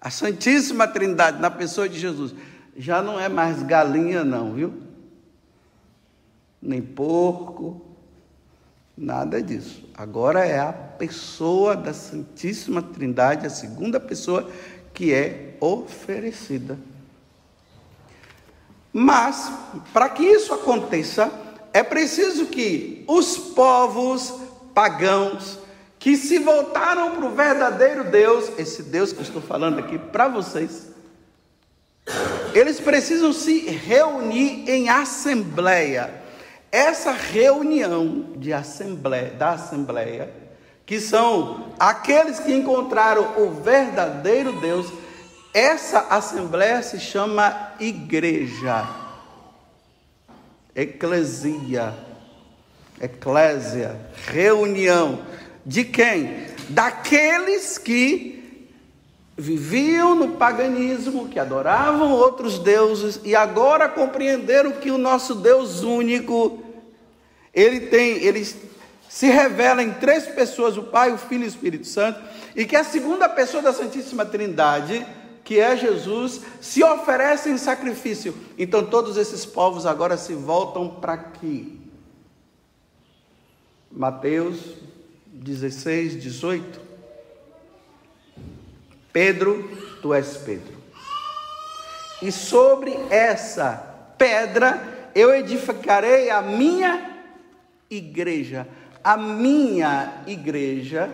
a 0.00 0.10
Santíssima 0.10 0.86
Trindade, 0.86 1.40
na 1.40 1.50
pessoa 1.50 1.88
de 1.88 1.98
Jesus. 1.98 2.34
Já 2.76 3.02
não 3.02 3.18
é 3.18 3.28
mais 3.28 3.62
galinha, 3.62 4.24
não, 4.24 4.54
viu? 4.54 4.72
Nem 6.62 6.80
porco, 6.80 7.80
nada 8.96 9.42
disso. 9.42 9.88
Agora 9.94 10.44
é 10.44 10.58
a 10.58 10.72
pessoa 10.72 11.74
da 11.74 11.92
Santíssima 11.92 12.80
Trindade, 12.80 13.46
a 13.46 13.50
segunda 13.50 13.98
pessoa 13.98 14.48
que 14.94 15.12
é 15.12 15.56
oferecida. 15.60 16.78
Mas, 18.92 19.52
para 19.92 20.08
que 20.08 20.24
isso 20.24 20.52
aconteça, 20.52 21.32
é 21.72 21.82
preciso 21.82 22.46
que 22.46 23.04
os 23.06 23.36
povos 23.36 24.39
pagãos, 24.80 25.58
que 25.98 26.16
se 26.16 26.38
voltaram 26.38 27.10
para 27.10 27.26
o 27.26 27.34
verdadeiro 27.34 28.04
Deus, 28.04 28.50
esse 28.58 28.82
Deus 28.82 29.12
que 29.12 29.18
eu 29.18 29.24
estou 29.24 29.42
falando 29.42 29.78
aqui 29.78 29.98
para 29.98 30.26
vocês, 30.26 30.88
eles 32.54 32.80
precisam 32.80 33.30
se 33.30 33.60
reunir 33.68 34.64
em 34.70 34.88
assembleia. 34.88 36.10
Essa 36.72 37.12
reunião 37.12 38.32
de 38.36 38.54
assembleia, 38.54 39.32
da 39.32 39.50
assembleia, 39.50 40.32
que 40.86 40.98
são 40.98 41.74
aqueles 41.78 42.40
que 42.40 42.54
encontraram 42.54 43.34
o 43.36 43.50
verdadeiro 43.60 44.58
Deus, 44.60 44.90
essa 45.52 46.06
assembleia 46.08 46.82
se 46.82 46.98
chama 46.98 47.74
igreja, 47.78 48.88
eclesia 50.74 52.08
eclésia, 53.00 53.98
reunião. 54.26 55.20
De 55.64 55.84
quem? 55.84 56.46
Daqueles 56.68 57.78
que 57.78 58.68
viviam 59.36 60.14
no 60.14 60.32
paganismo, 60.32 61.28
que 61.28 61.38
adoravam 61.38 62.12
outros 62.12 62.58
deuses 62.58 63.20
e 63.24 63.34
agora 63.34 63.88
compreenderam 63.88 64.72
que 64.72 64.90
o 64.90 64.98
nosso 64.98 65.34
Deus 65.34 65.82
único, 65.82 66.62
ele 67.54 67.80
tem, 67.80 68.22
ele 68.22 68.46
se 69.08 69.26
revela 69.26 69.82
em 69.82 69.92
três 69.94 70.26
pessoas, 70.26 70.76
o 70.76 70.84
Pai, 70.84 71.10
o 71.10 71.18
Filho 71.18 71.44
e 71.44 71.46
o 71.46 71.48
Espírito 71.48 71.86
Santo, 71.86 72.20
e 72.54 72.66
que 72.66 72.76
a 72.76 72.84
segunda 72.84 73.28
pessoa 73.28 73.62
da 73.62 73.72
Santíssima 73.72 74.26
Trindade, 74.26 75.06
que 75.42 75.58
é 75.58 75.74
Jesus, 75.74 76.42
se 76.60 76.84
oferece 76.84 77.48
em 77.48 77.56
sacrifício. 77.56 78.36
Então 78.58 78.84
todos 78.84 79.16
esses 79.16 79.46
povos 79.46 79.86
agora 79.86 80.16
se 80.16 80.34
voltam 80.34 80.88
para 80.88 81.14
aqui 81.14 81.79
Mateus 83.90 84.76
16, 85.26 86.20
18. 86.20 86.80
Pedro, 89.12 89.68
tu 90.00 90.14
és 90.14 90.36
Pedro. 90.36 90.78
E 92.22 92.30
sobre 92.30 92.92
essa 93.10 93.72
pedra 94.16 95.10
eu 95.14 95.34
edificarei 95.34 96.30
a 96.30 96.40
minha 96.40 97.22
igreja. 97.90 98.68
A 99.02 99.16
minha 99.16 100.22
igreja 100.26 101.12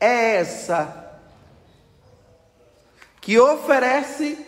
é 0.00 0.36
essa 0.36 1.06
que 3.20 3.38
oferece, 3.38 4.38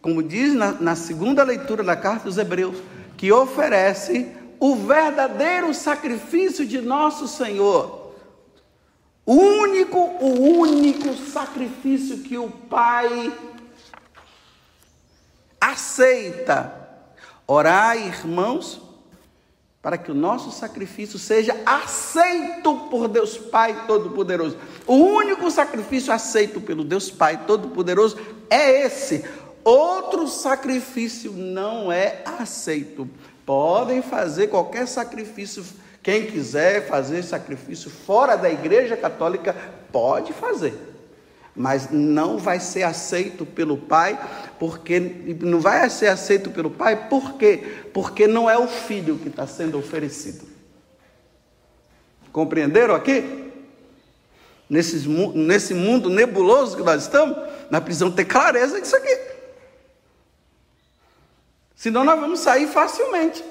como 0.00 0.22
diz 0.22 0.54
na, 0.54 0.72
na 0.72 0.96
segunda 0.96 1.44
leitura 1.44 1.82
da 1.82 1.96
carta 1.96 2.24
dos 2.24 2.36
Hebreus, 2.36 2.76
que 3.16 3.30
oferece 3.30 4.41
o 4.62 4.76
verdadeiro 4.76 5.74
sacrifício 5.74 6.64
de 6.64 6.80
nosso 6.80 7.26
Senhor. 7.26 8.12
O 9.26 9.34
único, 9.34 9.98
o 9.98 10.60
único 10.60 11.14
sacrifício 11.16 12.18
que 12.18 12.38
o 12.38 12.48
Pai 12.48 13.36
aceita. 15.60 16.72
Orai, 17.44 18.06
irmãos, 18.06 18.80
para 19.82 19.98
que 19.98 20.12
o 20.12 20.14
nosso 20.14 20.52
sacrifício 20.52 21.18
seja 21.18 21.60
aceito 21.66 22.86
por 22.88 23.08
Deus 23.08 23.36
Pai 23.36 23.84
Todo-Poderoso. 23.88 24.56
O 24.86 24.94
único 24.94 25.50
sacrifício 25.50 26.12
aceito 26.12 26.60
pelo 26.60 26.84
Deus 26.84 27.10
Pai 27.10 27.46
Todo-Poderoso 27.48 28.16
é 28.48 28.86
esse. 28.86 29.24
Outro 29.64 30.28
sacrifício 30.28 31.32
não 31.32 31.90
é 31.90 32.22
aceito. 32.38 33.10
Podem 33.52 34.00
fazer 34.00 34.46
qualquer 34.46 34.88
sacrifício. 34.88 35.62
Quem 36.02 36.24
quiser 36.24 36.88
fazer 36.88 37.22
sacrifício 37.22 37.90
fora 37.90 38.34
da 38.34 38.48
igreja 38.48 38.96
católica, 38.96 39.54
pode 39.92 40.32
fazer. 40.32 40.72
Mas 41.54 41.90
não 41.90 42.38
vai 42.38 42.58
ser 42.58 42.84
aceito 42.84 43.44
pelo 43.44 43.76
Pai, 43.76 44.18
porque 44.58 44.98
não 44.98 45.60
vai 45.60 45.90
ser 45.90 46.06
aceito 46.06 46.50
pelo 46.50 46.70
Pai, 46.70 47.10
por 47.10 47.34
quê? 47.34 47.62
Porque 47.92 48.26
não 48.26 48.48
é 48.48 48.56
o 48.56 48.66
filho 48.66 49.18
que 49.18 49.28
está 49.28 49.46
sendo 49.46 49.78
oferecido. 49.78 50.46
Compreenderam 52.32 52.94
aqui? 52.94 53.52
Nesse, 54.66 55.06
nesse 55.06 55.74
mundo 55.74 56.08
nebuloso 56.08 56.74
que 56.74 56.82
nós 56.82 57.02
estamos, 57.02 57.36
nós 57.70 57.84
precisamos 57.84 58.14
ter 58.14 58.24
clareza 58.24 58.80
disso 58.80 58.96
aqui. 58.96 59.31
Senão 61.82 62.04
nós 62.04 62.20
vamos 62.20 62.38
sair 62.38 62.68
facilmente. 62.68 63.44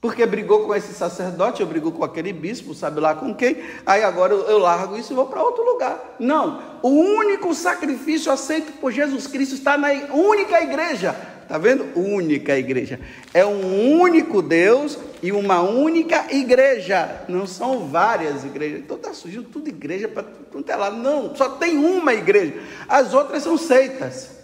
Porque 0.00 0.26
brigou 0.26 0.66
com 0.66 0.74
esse 0.74 0.92
sacerdote, 0.92 1.60
eu 1.60 1.68
brigo 1.68 1.92
com 1.92 2.02
aquele 2.02 2.32
bispo, 2.32 2.74
sabe 2.74 2.98
lá 2.98 3.14
com 3.14 3.32
quem, 3.32 3.62
aí 3.86 4.02
agora 4.02 4.34
eu, 4.34 4.58
largo 4.58 4.96
isso 4.96 5.12
e 5.12 5.14
vou 5.14 5.26
para 5.26 5.40
outro 5.40 5.62
lugar. 5.62 6.16
Não, 6.18 6.60
o 6.82 6.88
único 6.88 7.54
sacrifício 7.54 8.32
aceito 8.32 8.72
por 8.80 8.90
Jesus 8.90 9.28
Cristo 9.28 9.54
está 9.54 9.78
na 9.78 9.92
única 10.12 10.60
igreja. 10.60 11.14
Está 11.44 11.58
vendo? 11.58 11.96
Única 11.96 12.58
igreja. 12.58 12.98
É 13.32 13.46
um 13.46 14.00
único 14.00 14.42
Deus 14.42 14.98
e 15.22 15.30
uma 15.30 15.60
única 15.62 16.26
igreja. 16.34 17.22
Não 17.28 17.46
são 17.46 17.86
várias 17.86 18.44
igrejas. 18.44 18.80
Então 18.80 18.96
está 18.96 19.14
surgindo 19.14 19.48
tudo 19.48 19.68
igreja 19.68 20.08
para 20.08 20.24
tudo 20.50 20.68
é 20.68 20.74
lado. 20.74 20.96
Não, 20.96 21.36
só 21.36 21.50
tem 21.50 21.78
uma 21.78 22.12
igreja. 22.14 22.54
As 22.88 23.14
outras 23.14 23.44
são 23.44 23.56
seitas. 23.56 24.35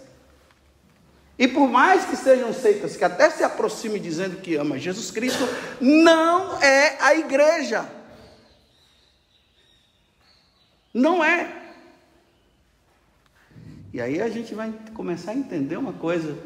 E 1.37 1.47
por 1.47 1.67
mais 1.67 2.05
que 2.05 2.15
sejam 2.15 2.53
seitas 2.53 2.95
que 2.95 3.03
até 3.03 3.29
se 3.29 3.43
aproximem 3.43 4.01
dizendo 4.01 4.39
que 4.41 4.55
ama 4.55 4.77
Jesus 4.77 5.09
Cristo, 5.09 5.43
não 5.81 6.61
é 6.61 6.97
a 7.01 7.15
igreja. 7.15 7.89
Não 10.93 11.23
é. 11.23 11.63
E 13.91 13.99
aí 13.99 14.21
a 14.21 14.29
gente 14.29 14.53
vai 14.53 14.73
começar 14.93 15.31
a 15.31 15.35
entender 15.35 15.75
uma 15.75 15.93
coisa. 15.93 16.37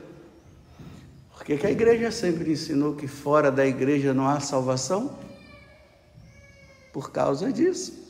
Por 1.31 1.43
que, 1.43 1.57
que 1.57 1.67
a 1.67 1.71
igreja 1.71 2.09
sempre 2.09 2.51
ensinou 2.51 2.95
que 2.95 3.07
fora 3.07 3.51
da 3.51 3.65
igreja 3.65 4.13
não 4.13 4.27
há 4.27 4.39
salvação? 4.39 5.19
Por 6.93 7.11
causa 7.11 7.51
disso. 7.51 8.06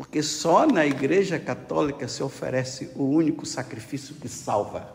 Porque 0.00 0.22
só 0.22 0.66
na 0.66 0.86
Igreja 0.86 1.38
Católica 1.38 2.08
se 2.08 2.22
oferece 2.22 2.90
o 2.94 3.04
único 3.04 3.44
sacrifício 3.44 4.14
que 4.14 4.30
salva. 4.30 4.90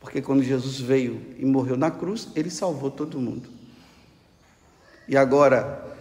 Porque 0.00 0.20
quando 0.20 0.42
Jesus 0.42 0.80
veio 0.80 1.36
e 1.38 1.44
morreu 1.44 1.76
na 1.76 1.88
cruz, 1.88 2.30
ele 2.34 2.50
salvou 2.50 2.90
todo 2.90 3.20
mundo. 3.20 3.48
E 5.06 5.16
agora 5.16 5.96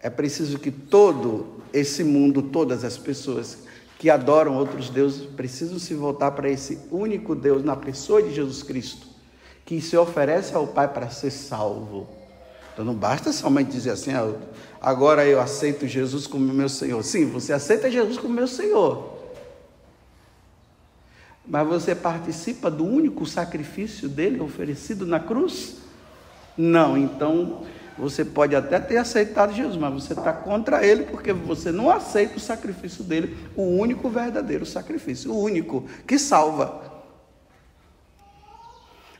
é 0.00 0.08
preciso 0.08 0.60
que 0.60 0.70
todo 0.70 1.60
esse 1.72 2.04
mundo, 2.04 2.40
todas 2.40 2.84
as 2.84 2.96
pessoas 2.96 3.64
que 3.98 4.10
adoram 4.10 4.56
outros 4.56 4.88
deuses, 4.88 5.26
precisam 5.26 5.80
se 5.80 5.92
voltar 5.92 6.30
para 6.30 6.48
esse 6.48 6.78
único 6.88 7.34
Deus 7.34 7.64
na 7.64 7.74
pessoa 7.74 8.22
de 8.22 8.32
Jesus 8.32 8.62
Cristo, 8.62 9.08
que 9.66 9.80
se 9.80 9.96
oferece 9.96 10.54
ao 10.54 10.68
Pai 10.68 10.86
para 10.86 11.10
ser 11.10 11.32
salvo. 11.32 12.21
Então 12.72 12.84
não 12.84 12.94
basta 12.94 13.32
somente 13.32 13.70
dizer 13.70 13.90
assim, 13.90 14.12
ah, 14.12 14.32
agora 14.80 15.26
eu 15.26 15.40
aceito 15.40 15.86
Jesus 15.86 16.26
como 16.26 16.52
meu 16.52 16.68
Senhor. 16.68 17.02
Sim, 17.02 17.26
você 17.26 17.52
aceita 17.52 17.90
Jesus 17.90 18.18
como 18.18 18.34
meu 18.34 18.48
Senhor. 18.48 19.20
Mas 21.46 21.66
você 21.66 21.94
participa 21.94 22.70
do 22.70 22.84
único 22.84 23.26
sacrifício 23.26 24.08
dele 24.08 24.40
oferecido 24.40 25.04
na 25.04 25.20
cruz? 25.20 25.76
Não, 26.56 26.96
então 26.96 27.62
você 27.98 28.24
pode 28.24 28.56
até 28.56 28.78
ter 28.78 28.96
aceitado 28.96 29.52
Jesus, 29.52 29.76
mas 29.76 29.92
você 29.92 30.12
está 30.12 30.32
contra 30.32 30.84
ele 30.86 31.04
porque 31.04 31.32
você 31.32 31.70
não 31.70 31.90
aceita 31.90 32.36
o 32.36 32.40
sacrifício 32.40 33.04
dele, 33.04 33.36
o 33.54 33.62
único 33.62 34.08
verdadeiro 34.08 34.64
sacrifício, 34.64 35.32
o 35.32 35.42
único 35.42 35.84
que 36.06 36.18
salva. 36.18 36.91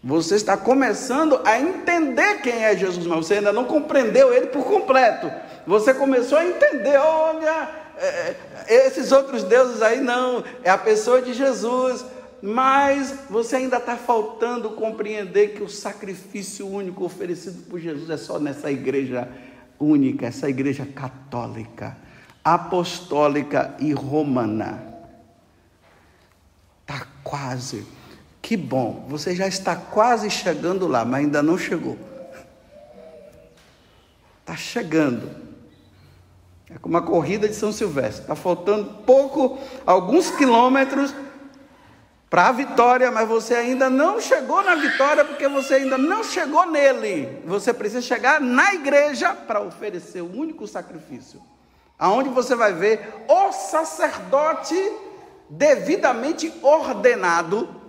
Você 0.05 0.35
está 0.35 0.57
começando 0.57 1.41
a 1.45 1.61
entender 1.61 2.41
quem 2.41 2.65
é 2.65 2.77
Jesus, 2.77 3.07
mas 3.07 3.25
você 3.25 3.35
ainda 3.35 3.53
não 3.53 3.65
compreendeu 3.65 4.35
ele 4.35 4.47
por 4.47 4.65
completo. 4.65 5.31
Você 5.65 5.95
começou 5.95 6.39
a 6.39 6.45
entender, 6.45 6.97
olha, 6.97 7.71
é, 7.97 8.37
é, 8.67 8.87
esses 8.89 9.13
outros 9.13 9.45
deuses 9.45 9.81
aí 9.81 10.01
não, 10.01 10.43
é 10.65 10.71
a 10.71 10.79
pessoa 10.79 11.23
de 11.23 11.33
Jesus. 11.33 12.05
Mas 12.43 13.15
você 13.31 13.55
ainda 13.55 13.77
está 13.77 13.97
faltando 13.97 14.71
compreender 14.71 15.55
que 15.55 15.63
o 15.63 15.69
sacrifício 15.69 16.67
único 16.67 17.05
oferecido 17.05 17.63
por 17.71 17.79
Jesus 17.79 18.11
é 18.11 18.17
só 18.17 18.41
nessa 18.41 18.73
igreja 18.73 19.29
única, 19.79 20.27
essa 20.27 20.51
igreja 20.51 20.85
católica, 20.85 21.97
apostólica 22.45 23.77
e 23.79 23.93
romana. 23.93 24.83
Está 26.81 27.07
quase 27.23 27.87
que 28.43 28.57
bom, 28.57 29.07
você 29.09 29.37
já 29.37 29.47
está 29.47 29.77
quase 29.77 30.29
chegando 30.29 30.89
lá, 30.89 31.05
mas 31.05 31.21
ainda 31.21 31.41
não 31.41 31.57
chegou. 31.57 31.97
Está 34.41 34.57
chegando. 34.57 35.31
É 36.69 36.77
como 36.79 36.97
a 36.97 37.03
corrida 37.03 37.49
de 37.49 37.55
São 37.55 37.71
Silvestre. 37.71 38.23
Está 38.23 38.35
faltando 38.35 39.03
pouco, 39.05 39.59
alguns 39.87 40.33
quilômetros 40.33 41.15
para 42.29 42.49
a 42.49 42.53
vitória, 42.53 43.11
mas 43.13 43.29
você 43.29 43.55
ainda 43.55 43.89
não 43.89 44.21
chegou 44.21 44.63
na 44.65 44.75
vitória 44.75 45.25
porque 45.25 45.47
você 45.47 45.75
ainda 45.75 45.97
não 45.97 46.25
chegou 46.25 46.67
nele. 46.67 47.43
Você 47.45 47.73
precisa 47.73 48.03
chegar 48.03 48.41
na 48.41 48.75
igreja 48.75 49.35
para 49.35 49.61
oferecer 49.61 50.21
o 50.21 50.37
único 50.37 50.67
sacrifício. 50.67 51.41
Aonde 51.97 52.29
você 52.31 52.57
vai 52.57 52.73
ver 52.73 53.15
o 53.29 53.53
sacerdote 53.53 54.75
devidamente 55.49 56.53
ordenado 56.63 57.82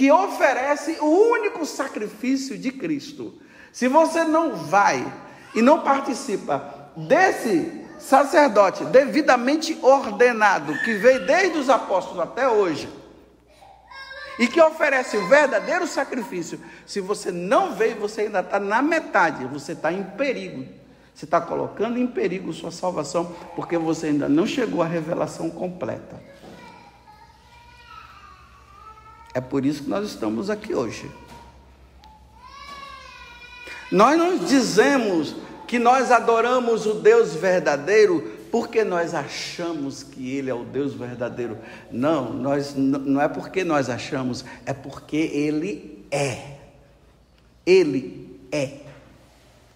que 0.00 0.10
oferece 0.10 0.96
o 0.98 1.04
único 1.04 1.66
sacrifício 1.66 2.56
de 2.56 2.72
Cristo. 2.72 3.34
Se 3.70 3.86
você 3.86 4.24
não 4.24 4.56
vai 4.56 5.06
e 5.54 5.60
não 5.60 5.80
participa 5.80 6.90
desse 6.96 7.84
sacerdote 7.98 8.82
devidamente 8.86 9.78
ordenado, 9.82 10.72
que 10.84 10.94
veio 10.94 11.26
desde 11.26 11.58
os 11.58 11.68
apóstolos 11.68 12.20
até 12.20 12.48
hoje, 12.48 12.88
e 14.38 14.46
que 14.46 14.58
oferece 14.58 15.18
o 15.18 15.28
verdadeiro 15.28 15.86
sacrifício, 15.86 16.58
se 16.86 16.98
você 17.02 17.30
não 17.30 17.74
veio, 17.74 17.96
você 17.96 18.22
ainda 18.22 18.40
está 18.40 18.58
na 18.58 18.80
metade, 18.80 19.44
você 19.44 19.72
está 19.72 19.92
em 19.92 20.02
perigo. 20.02 20.64
Você 21.14 21.26
está 21.26 21.42
colocando 21.42 21.98
em 21.98 22.06
perigo 22.06 22.54
sua 22.54 22.70
salvação, 22.70 23.36
porque 23.54 23.76
você 23.76 24.06
ainda 24.06 24.30
não 24.30 24.46
chegou 24.46 24.80
à 24.80 24.86
revelação 24.86 25.50
completa. 25.50 26.18
É 29.32 29.40
por 29.40 29.64
isso 29.64 29.84
que 29.84 29.88
nós 29.88 30.06
estamos 30.06 30.50
aqui 30.50 30.74
hoje. 30.74 31.10
Nós 33.90 34.16
não 34.16 34.38
dizemos 34.38 35.34
que 35.66 35.78
nós 35.78 36.10
adoramos 36.10 36.86
o 36.86 36.94
Deus 36.94 37.34
verdadeiro 37.34 38.38
porque 38.50 38.82
nós 38.82 39.14
achamos 39.14 40.02
que 40.02 40.34
Ele 40.34 40.50
é 40.50 40.54
o 40.54 40.64
Deus 40.64 40.94
verdadeiro. 40.94 41.56
Não, 41.90 42.32
nós, 42.32 42.74
não 42.74 43.20
é 43.20 43.28
porque 43.28 43.62
nós 43.62 43.88
achamos, 43.88 44.44
é 44.66 44.72
porque 44.72 45.16
Ele 45.16 46.04
é. 46.10 46.56
Ele 47.64 48.38
é. 48.50 48.78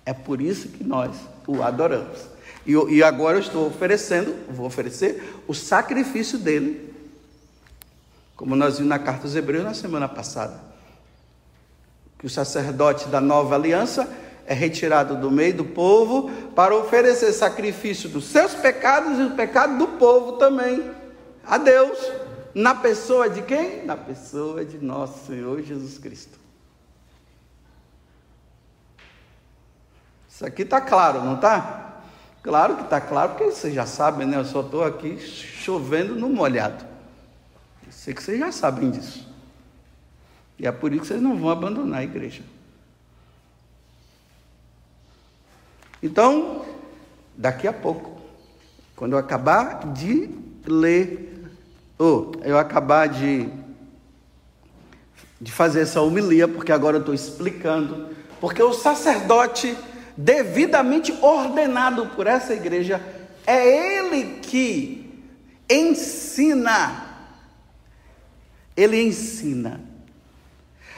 É 0.05 0.13
por 0.13 0.41
isso 0.41 0.69
que 0.69 0.83
nós 0.83 1.17
o 1.47 1.63
adoramos. 1.63 2.19
E, 2.67 2.73
e 2.73 3.03
agora 3.03 3.37
eu 3.37 3.41
estou 3.41 3.67
oferecendo, 3.67 4.35
vou 4.51 4.67
oferecer 4.67 5.43
o 5.47 5.55
sacrifício 5.55 6.39
dele 6.39 6.94
como 8.37 8.57
nós 8.57 8.79
vimos 8.79 8.89
na 8.89 8.99
carta 8.99 9.27
aos 9.27 9.35
Hebreus 9.35 9.65
na 9.65 9.75
semana 9.75 10.09
passada. 10.09 10.61
Que 12.19 12.27
o 12.27 12.31
sacerdote 12.31 13.09
da 13.09 13.21
nova 13.21 13.55
aliança 13.55 14.09
é 14.47 14.55
retirado 14.55 15.17
do 15.17 15.31
meio 15.31 15.55
do 15.55 15.65
povo 15.65 16.31
para 16.55 16.75
oferecer 16.75 17.33
sacrifício 17.33 18.09
dos 18.09 18.27
seus 18.27 18.55
pecados 18.55 19.19
e 19.19 19.23
o 19.23 19.31
pecado 19.31 19.79
do 19.79 19.89
povo 19.99 20.33
também 20.33 20.91
a 21.47 21.59
Deus. 21.59 21.99
Na 22.55 22.75
pessoa 22.75 23.29
de 23.29 23.43
quem? 23.43 23.85
Na 23.85 23.97
pessoa 23.97 24.65
de 24.65 24.79
nosso 24.79 25.27
Senhor 25.27 25.61
Jesus 25.63 25.99
Cristo. 25.99 26.39
Isso 30.29 30.45
aqui 30.45 30.63
está 30.63 30.81
claro, 30.81 31.23
não 31.23 31.37
está? 31.37 32.03
Claro 32.43 32.77
que 32.77 32.83
está 32.83 33.01
claro, 33.01 33.31
porque 33.31 33.45
vocês 33.45 33.73
já 33.73 33.87
sabem, 33.87 34.27
né? 34.27 34.37
Eu 34.37 34.45
só 34.45 34.61
estou 34.61 34.85
aqui 34.85 35.19
chovendo 35.19 36.15
no 36.15 36.29
molhado. 36.29 36.85
Sei 38.05 38.13
que 38.13 38.23
vocês 38.23 38.39
já 38.39 38.53
sabem 38.53 38.91
disso. 38.91 39.27
E 40.59 40.67
é 40.67 40.71
por 40.71 40.93
isso 40.93 41.01
que 41.01 41.09
vocês 41.09 41.23
não 41.23 41.39
vão 41.39 41.49
abandonar 41.49 42.01
a 42.01 42.05
igreja. 42.05 42.43
Então, 46.03 46.67
daqui 47.35 47.67
a 47.67 47.73
pouco, 47.73 48.21
quando 48.95 49.13
eu 49.13 49.19
acabar 49.19 49.91
de 49.95 50.29
ler, 50.67 51.49
ou 51.99 52.33
eu 52.43 52.59
acabar 52.59 53.09
de, 53.09 53.49
de 55.41 55.51
fazer 55.51 55.81
essa 55.81 56.03
homilia, 56.03 56.47
porque 56.47 56.73
agora 56.73 56.99
eu 56.99 57.01
estou 57.01 57.15
explicando, 57.15 58.15
porque 58.39 58.63
o 58.63 58.75
sacerdote 58.75 59.75
devidamente 60.15 61.11
ordenado 61.23 62.09
por 62.09 62.27
essa 62.27 62.53
igreja, 62.53 63.01
é 63.47 63.97
ele 63.97 64.41
que 64.43 65.25
ensina 65.71 67.14
ele 68.77 69.01
ensina. 69.03 69.81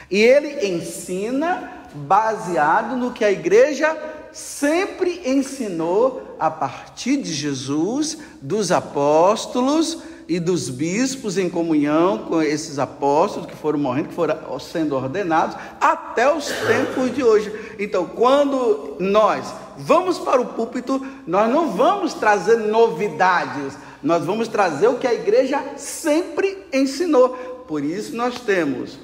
E 0.09 0.21
ele 0.21 0.67
ensina 0.67 1.85
baseado 1.93 2.95
no 2.95 3.11
que 3.11 3.25
a 3.25 3.31
igreja 3.31 3.95
sempre 4.31 5.21
ensinou 5.25 6.35
a 6.39 6.49
partir 6.49 7.17
de 7.17 7.33
Jesus, 7.33 8.17
dos 8.41 8.71
apóstolos 8.71 9.99
e 10.27 10.39
dos 10.39 10.69
bispos 10.69 11.37
em 11.37 11.49
comunhão 11.49 12.19
com 12.19 12.41
esses 12.41 12.77
apóstolos 12.77 13.47
que 13.47 13.55
foram 13.55 13.79
morrendo, 13.79 14.09
que 14.09 14.13
foram 14.13 14.59
sendo 14.59 14.95
ordenados, 14.95 15.55
até 15.79 16.31
os 16.31 16.45
tempos 16.45 17.15
de 17.15 17.23
hoje. 17.23 17.51
Então, 17.79 18.05
quando 18.05 18.97
nós 18.99 19.53
vamos 19.77 20.19
para 20.19 20.41
o 20.41 20.45
púlpito, 20.47 21.05
nós 21.25 21.49
não 21.49 21.71
vamos 21.71 22.13
trazer 22.13 22.57
novidades, 22.57 23.73
nós 24.03 24.25
vamos 24.25 24.47
trazer 24.47 24.87
o 24.87 24.97
que 24.97 25.07
a 25.07 25.13
igreja 25.13 25.63
sempre 25.77 26.65
ensinou. 26.73 27.46
Por 27.67 27.83
isso, 27.83 28.15
nós 28.15 28.39
temos 28.39 28.97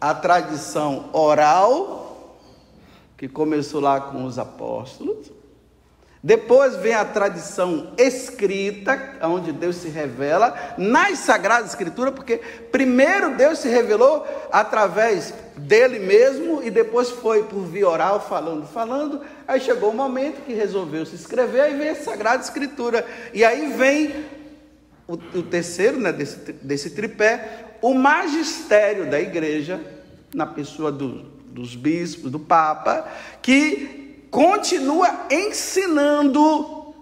a 0.00 0.14
tradição 0.14 1.10
oral, 1.12 2.38
que 3.16 3.28
começou 3.28 3.80
lá 3.80 4.00
com 4.00 4.24
os 4.24 4.38
apóstolos, 4.38 5.32
depois 6.24 6.74
vem 6.76 6.94
a 6.94 7.04
tradição 7.04 7.92
escrita, 7.98 8.98
onde 9.24 9.52
Deus 9.52 9.76
se 9.76 9.88
revela 9.88 10.54
nas 10.78 11.18
Sagradas 11.18 11.68
Escrituras, 11.68 12.14
porque 12.14 12.40
primeiro 12.72 13.36
Deus 13.36 13.58
se 13.58 13.68
revelou 13.68 14.26
através 14.50 15.34
dele 15.54 15.98
mesmo 15.98 16.62
e 16.62 16.70
depois 16.70 17.10
foi 17.10 17.42
por 17.42 17.66
via 17.66 17.86
oral, 17.86 18.26
falando, 18.26 18.66
falando. 18.66 19.20
Aí 19.46 19.60
chegou 19.60 19.90
o 19.90 19.94
momento 19.94 20.42
que 20.46 20.54
resolveu 20.54 21.04
se 21.04 21.14
escrever, 21.14 21.60
aí 21.60 21.76
vem 21.76 21.90
a 21.90 21.94
Sagrada 21.94 22.42
Escritura. 22.42 23.06
E 23.34 23.44
aí 23.44 23.74
vem 23.74 24.24
o, 25.06 25.12
o 25.12 25.42
terceiro 25.42 26.00
né, 26.00 26.10
desse, 26.10 26.52
desse 26.54 26.88
tripé, 26.88 27.63
o 27.84 27.92
magistério 27.92 29.10
da 29.10 29.20
igreja, 29.20 29.78
na 30.34 30.46
pessoa 30.46 30.90
do, 30.90 31.18
dos 31.50 31.76
bispos, 31.76 32.30
do 32.30 32.40
Papa, 32.40 33.06
que 33.42 34.24
continua 34.30 35.26
ensinando 35.30 36.94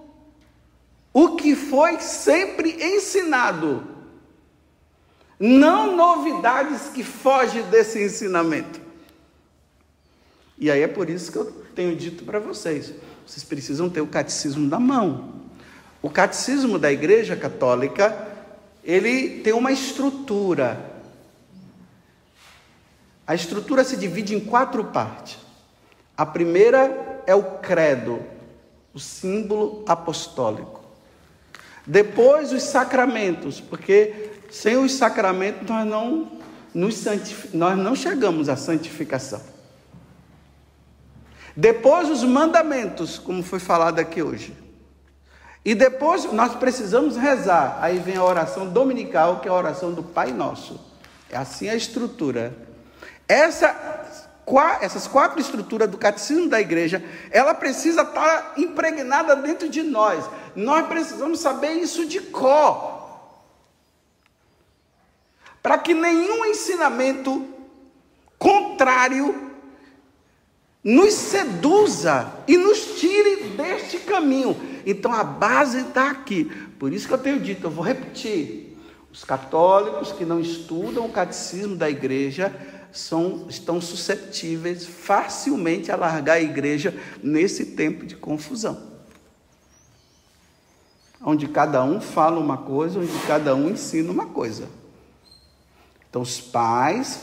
o 1.13 1.37
que 1.37 1.55
foi 1.55 2.01
sempre 2.01 2.83
ensinado. 2.83 3.87
Não 5.39 5.95
novidades 5.95 6.89
que 6.89 7.05
fogem 7.05 7.63
desse 7.71 8.03
ensinamento. 8.03 8.81
E 10.59 10.69
aí 10.69 10.83
é 10.83 10.89
por 10.89 11.09
isso 11.09 11.31
que 11.31 11.39
eu 11.39 11.45
tenho 11.77 11.95
dito 11.95 12.25
para 12.25 12.41
vocês: 12.41 12.93
vocês 13.25 13.45
precisam 13.45 13.89
ter 13.89 14.01
o 14.01 14.07
catecismo 14.09 14.67
na 14.67 14.81
mão. 14.81 15.33
O 16.03 16.11
catecismo 16.11 16.77
da 16.77 16.91
Igreja 16.91 17.37
Católica, 17.37 18.32
ele 18.83 19.41
tem 19.41 19.53
uma 19.53 19.71
estrutura. 19.71 20.91
A 23.27 23.35
estrutura 23.35 23.85
se 23.85 23.97
divide 23.97 24.35
em 24.35 24.41
quatro 24.41 24.85
partes. 24.85 25.39
A 26.17 26.27
primeira 26.27 27.23
é 27.27 27.35
o 27.35 27.43
credo, 27.59 28.23
o 28.93 28.99
símbolo 28.99 29.85
apostólico. 29.87 30.83
Depois 31.87 32.53
os 32.53 32.63
sacramentos, 32.63 33.61
porque 33.61 34.31
sem 34.51 34.77
os 34.77 34.93
sacramentos 34.93 35.69
nós 35.69 35.87
não, 35.87 36.33
nos 36.75 37.05
nós 37.53 37.79
não 37.79 37.95
chegamos 37.95 38.49
à 38.49 38.57
santificação. 38.57 39.41
Depois 41.57 42.09
os 42.09 42.23
mandamentos, 42.25 43.19
como 43.19 43.43
foi 43.43 43.59
falado 43.59 43.99
aqui 43.99 44.23
hoje. 44.23 44.55
E 45.65 45.75
depois 45.75 46.25
nós 46.33 46.55
precisamos 46.57 47.17
rezar. 47.17 47.79
Aí 47.81 47.99
vem 47.99 48.17
a 48.17 48.25
oração 48.25 48.69
dominical, 48.69 49.41
que 49.41 49.49
é 49.49 49.51
a 49.51 49.55
oração 49.55 49.93
do 49.93 50.03
Pai 50.03 50.33
Nosso. 50.33 50.81
É 51.31 51.37
assim 51.37 51.69
a 51.69 51.75
estrutura. 51.75 52.55
Essa 53.29 54.01
essas 54.81 55.07
quatro 55.07 55.41
estruturas 55.41 55.89
do 55.89 55.97
catecismo 55.97 56.49
da 56.49 56.61
igreja, 56.61 57.03
ela 57.31 57.55
precisa 57.55 58.03
estar 58.03 58.55
impregnada 58.57 59.37
dentro 59.37 59.69
de 59.69 59.83
nós. 59.83 60.29
Nós 60.55 60.87
precisamos 60.89 61.39
saber 61.39 61.75
isso 61.75 62.07
de 62.07 62.21
cor. 62.21 63.01
Para 65.63 65.79
que 65.79 65.95
nenhum 65.95 66.45
ensinamento 66.45 67.47
contrário 68.37 69.52
nos 70.83 71.15
seduza 71.15 72.33
e 72.49 72.57
nos 72.57 72.99
tire 72.99 73.51
deste 73.57 73.99
caminho. 73.99 74.57
Então 74.85 75.13
a 75.13 75.23
base 75.23 75.81
está 75.81 76.11
aqui. 76.11 76.45
Por 76.79 76.93
isso 76.93 77.07
que 77.07 77.15
eu 77.15 77.19
tenho 77.19 77.41
dito, 77.41 77.67
eu 77.67 77.71
vou 77.71 77.85
repetir. 77.85 78.77
Os 79.13 79.23
católicos 79.25 80.11
que 80.13 80.25
não 80.25 80.41
estudam 80.41 81.07
o 81.07 81.13
catecismo 81.13 81.77
da 81.77 81.89
igreja 81.89 82.53
são, 82.91 83.47
estão 83.49 83.81
suscetíveis 83.81 84.85
facilmente 84.87 85.93
a 85.93 85.97
largar 85.97 86.35
a 86.35 86.41
igreja 86.41 86.95
nesse 87.23 87.67
tempo 87.67 88.05
de 88.05 88.17
confusão. 88.17 88.91
Onde 91.25 91.47
cada 91.47 91.85
um 91.85 92.01
fala 92.01 92.41
uma 92.41 92.57
coisa, 92.57 92.99
onde 92.99 93.13
cada 93.27 93.55
um 93.55 93.71
ensina 93.71 94.11
uma 94.11 94.27
coisa. 94.27 94.69
Então, 96.11 96.21
os 96.21 96.41
pais 96.41 97.21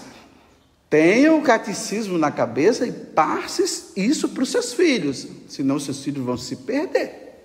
tenham 0.90 1.38
o 1.38 1.44
catecismo 1.44 2.18
na 2.18 2.32
cabeça 2.32 2.88
e 2.88 2.92
passe 2.92 3.92
isso 3.96 4.30
para 4.30 4.44
os 4.44 4.50
seus 4.50 4.74
filhos, 4.74 5.28
senão 5.48 5.80
seus 5.80 6.04
filhos 6.04 6.26
vão 6.26 6.38
se 6.38 6.56
perder. 6.56 7.42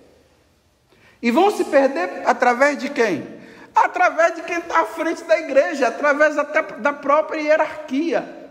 E 1.21 1.31
vão 1.31 1.51
se 1.51 1.63
perder 1.65 2.23
através 2.25 2.77
de 2.77 2.89
quem? 2.89 3.35
através 3.75 4.35
de 4.35 4.43
quem 4.43 4.57
está 4.57 4.81
à 4.81 4.85
frente 4.85 5.23
da 5.25 5.37
igreja, 5.37 5.89
através 5.89 6.37
até 6.37 6.61
da 6.61 6.93
própria 6.93 7.41
hierarquia. 7.41 8.43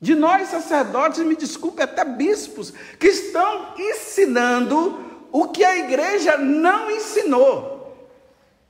De 0.00 0.14
nós 0.14 0.48
sacerdotes, 0.48 1.18
me 1.18 1.36
desculpe, 1.36 1.82
até 1.82 2.02
bispos, 2.04 2.72
que 2.98 3.08
estão 3.08 3.74
ensinando 3.78 5.28
o 5.30 5.48
que 5.48 5.62
a 5.62 5.76
igreja 5.76 6.38
não 6.38 6.90
ensinou. 6.90 7.69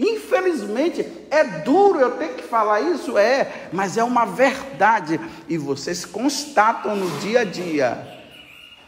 Infelizmente, 0.01 1.07
é 1.31 1.45
duro 1.45 2.01
eu 2.01 2.13
ter 2.13 2.29
que 2.31 2.43
falar 2.43 2.81
isso, 2.81 3.19
é, 3.19 3.69
mas 3.71 3.99
é 3.99 4.03
uma 4.03 4.25
verdade, 4.25 5.21
e 5.47 5.59
vocês 5.59 6.07
constatam 6.07 6.97
no 6.97 7.11
dia 7.19 7.41
a 7.41 7.45
dia. 7.45 8.21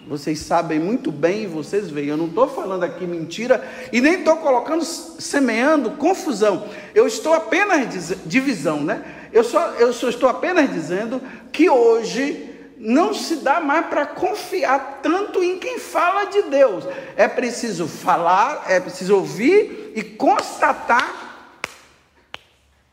Vocês 0.08 0.40
sabem 0.40 0.80
muito 0.80 1.12
bem 1.12 1.42
e 1.42 1.46
vocês 1.46 1.90
veem. 1.90 2.08
Eu 2.08 2.16
não 2.16 2.26
estou 2.26 2.48
falando 2.48 2.82
aqui 2.82 3.06
mentira 3.06 3.62
e 3.92 4.00
nem 4.00 4.14
estou 4.14 4.36
colocando, 4.36 4.82
semeando 4.82 5.90
confusão. 5.92 6.66
Eu 6.94 7.06
estou 7.06 7.34
apenas 7.34 8.16
divisão, 8.26 8.80
né? 8.80 9.04
Eu 9.32 9.44
só, 9.44 9.60
eu 9.78 9.92
só 9.92 10.08
estou 10.08 10.28
apenas 10.28 10.72
dizendo 10.72 11.20
que 11.52 11.70
hoje 11.70 12.50
não 12.78 13.14
se 13.14 13.36
dá 13.36 13.60
mais 13.60 13.86
para 13.86 14.04
confiar 14.06 15.00
tanto 15.02 15.40
em 15.40 15.58
quem 15.58 15.78
fala 15.78 16.24
de 16.24 16.42
Deus. 16.42 16.84
É 17.16 17.28
preciso 17.28 17.86
falar, 17.86 18.64
é 18.68 18.80
preciso 18.80 19.14
ouvir 19.14 19.81
e 19.94 20.02
constatar 20.02 21.30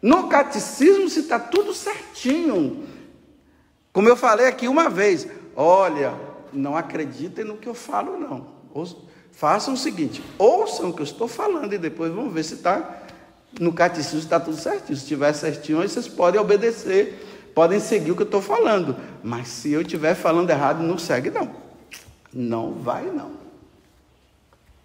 no 0.01 0.27
catecismo 0.27 1.09
se 1.09 1.21
está 1.21 1.39
tudo 1.39 1.73
certinho. 1.73 2.87
Como 3.91 4.07
eu 4.07 4.15
falei 4.15 4.47
aqui 4.47 4.67
uma 4.67 4.89
vez, 4.89 5.27
olha, 5.55 6.13
não 6.53 6.75
acreditem 6.77 7.43
no 7.43 7.57
que 7.57 7.67
eu 7.67 7.73
falo, 7.73 8.17
não. 8.17 8.47
façam 9.31 9.73
o 9.73 9.77
seguinte: 9.77 10.23
ouçam 10.37 10.89
o 10.89 10.93
que 10.93 11.01
eu 11.01 11.05
estou 11.05 11.27
falando 11.27 11.73
e 11.73 11.77
depois 11.77 12.13
vão 12.13 12.29
ver 12.29 12.43
se 12.43 12.55
está 12.55 12.99
no 13.57 13.73
catecismo 13.73 14.19
está 14.19 14.39
tudo 14.39 14.57
certinho. 14.57 14.95
Se 14.95 15.03
estiver 15.03 15.33
certinho, 15.33 15.81
vocês 15.81 16.07
podem 16.07 16.39
obedecer, 16.39 17.51
podem 17.55 17.79
seguir 17.79 18.11
o 18.11 18.15
que 18.15 18.21
eu 18.21 18.25
estou 18.25 18.41
falando. 18.41 18.95
Mas 19.23 19.47
se 19.47 19.71
eu 19.71 19.81
estiver 19.81 20.13
falando 20.15 20.49
errado, 20.49 20.83
não 20.83 20.97
segue, 20.97 21.31
não. 21.31 21.49
Não 22.31 22.73
vai, 22.73 23.05
não. 23.05 23.38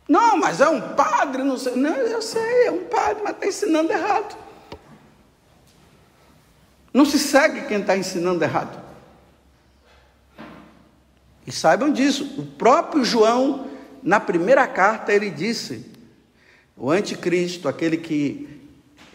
Não, 0.08 0.36
mas 0.36 0.60
é 0.60 0.68
um 0.68 0.94
padre, 0.94 1.42
não 1.42 1.56
sei. 1.56 1.76
Não, 1.76 1.96
eu 1.96 2.20
sei, 2.20 2.66
é 2.66 2.70
um 2.70 2.84
padre, 2.84 3.22
mas 3.24 3.34
está 3.34 3.46
ensinando 3.46 3.92
errado. 3.92 4.36
Não 6.92 7.04
se 7.04 7.18
segue 7.18 7.62
quem 7.62 7.80
está 7.80 7.96
ensinando 7.96 8.44
errado. 8.44 8.82
E 11.46 11.52
saibam 11.52 11.92
disso, 11.92 12.34
o 12.38 12.46
próprio 12.46 13.04
João, 13.04 13.68
na 14.02 14.20
primeira 14.20 14.66
carta, 14.66 15.12
ele 15.12 15.30
disse: 15.30 15.90
o 16.76 16.90
anticristo, 16.90 17.68
aquele 17.68 17.96
que 17.96 18.48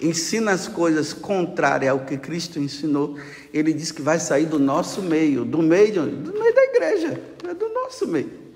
ensina 0.01 0.51
as 0.51 0.67
coisas 0.67 1.13
contrárias 1.13 1.91
ao 1.91 1.99
que 2.01 2.17
Cristo 2.17 2.59
ensinou, 2.59 3.17
ele 3.53 3.73
diz 3.73 3.91
que 3.91 4.01
vai 4.01 4.19
sair 4.19 4.45
do 4.45 4.59
nosso 4.59 5.01
meio, 5.01 5.45
do 5.45 5.61
meio, 5.61 6.05
do 6.07 6.33
meio 6.33 6.55
da 6.55 6.63
igreja, 6.63 7.21
é 7.47 7.53
do 7.53 7.69
nosso 7.69 8.07
meio. 8.07 8.48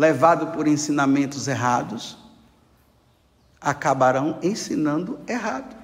Levado 0.00 0.46
por 0.56 0.66
ensinamentos 0.66 1.46
errados, 1.46 2.16
acabarão 3.60 4.38
ensinando 4.42 5.20
errado. 5.28 5.76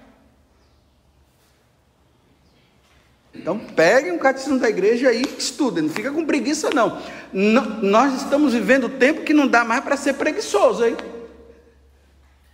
Então 3.34 3.58
peguem 3.58 4.12
o 4.12 4.18
catecismo 4.18 4.58
da 4.58 4.70
igreja 4.70 5.12
e 5.12 5.20
estudem, 5.36 5.82
não 5.82 5.90
fica 5.90 6.10
com 6.10 6.24
preguiça 6.24 6.70
não. 6.70 7.02
não 7.30 7.82
nós 7.82 8.22
estamos 8.22 8.54
vivendo 8.54 8.88
tempo 8.88 9.22
que 9.22 9.34
não 9.34 9.46
dá 9.46 9.66
mais 9.66 9.84
para 9.84 9.98
ser 9.98 10.14
preguiçoso, 10.14 10.86
hein? 10.86 10.96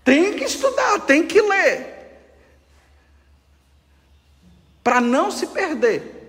Tem 0.03 0.35
que 0.35 0.43
estudar, 0.43 0.99
tem 1.03 1.25
que 1.25 1.41
ler. 1.41 2.19
Para 4.83 5.01
não 5.01 5.31
se 5.31 5.47
perder. 5.47 6.22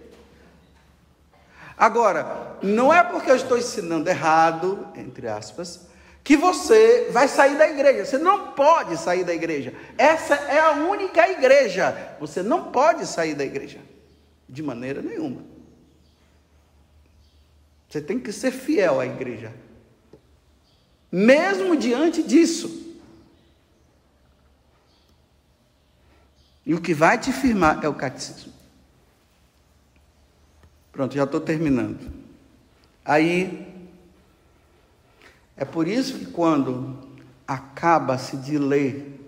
Agora, 1.78 2.58
não 2.62 2.94
é 2.94 3.04
porque 3.04 3.32
eu 3.32 3.36
estou 3.36 3.58
ensinando 3.58 4.10
errado, 4.10 4.88
entre 4.96 5.28
aspas, 5.28 5.88
que 6.24 6.38
você 6.38 7.10
vai 7.12 7.28
sair 7.28 7.58
da 7.58 7.68
igreja. 7.68 8.06
Você 8.06 8.18
não 8.18 8.54
pode 8.54 8.98
sair 8.98 9.24
da 9.24 9.34
igreja. 9.34 9.74
Essa 9.98 10.36
é 10.36 10.60
a 10.60 10.72
única 10.72 11.28
igreja. 11.30 12.16
Você 12.20 12.42
não 12.42 12.72
pode 12.72 13.06
sair 13.06 13.36
da 13.36 13.44
igreja. 13.44 13.80
De 14.48 14.64
maneira 14.64 15.02
nenhuma. 15.02 15.42
Você 17.90 18.02
tem 18.02 18.20
que 18.20 18.32
ser 18.32 18.52
fiel 18.52 19.00
à 19.00 19.06
igreja. 19.06 19.54
Mesmo 21.12 21.76
diante 21.76 22.24
disso. 22.24 22.82
E 26.66 26.74
o 26.74 26.82
que 26.82 26.94
vai 26.94 27.18
te 27.18 27.32
firmar 27.34 27.84
é 27.84 27.90
o 27.90 27.94
catecismo. 27.94 28.53
Pronto, 30.94 31.16
já 31.16 31.24
estou 31.24 31.42
terminando. 31.42 32.10
Aí 33.04 33.68
é 35.58 35.66
por 35.66 35.88
isso 35.88 36.20
que 36.20 36.28
quando 36.28 37.00
acaba-se 37.48 38.38
de 38.38 38.58
ler, 38.58 39.20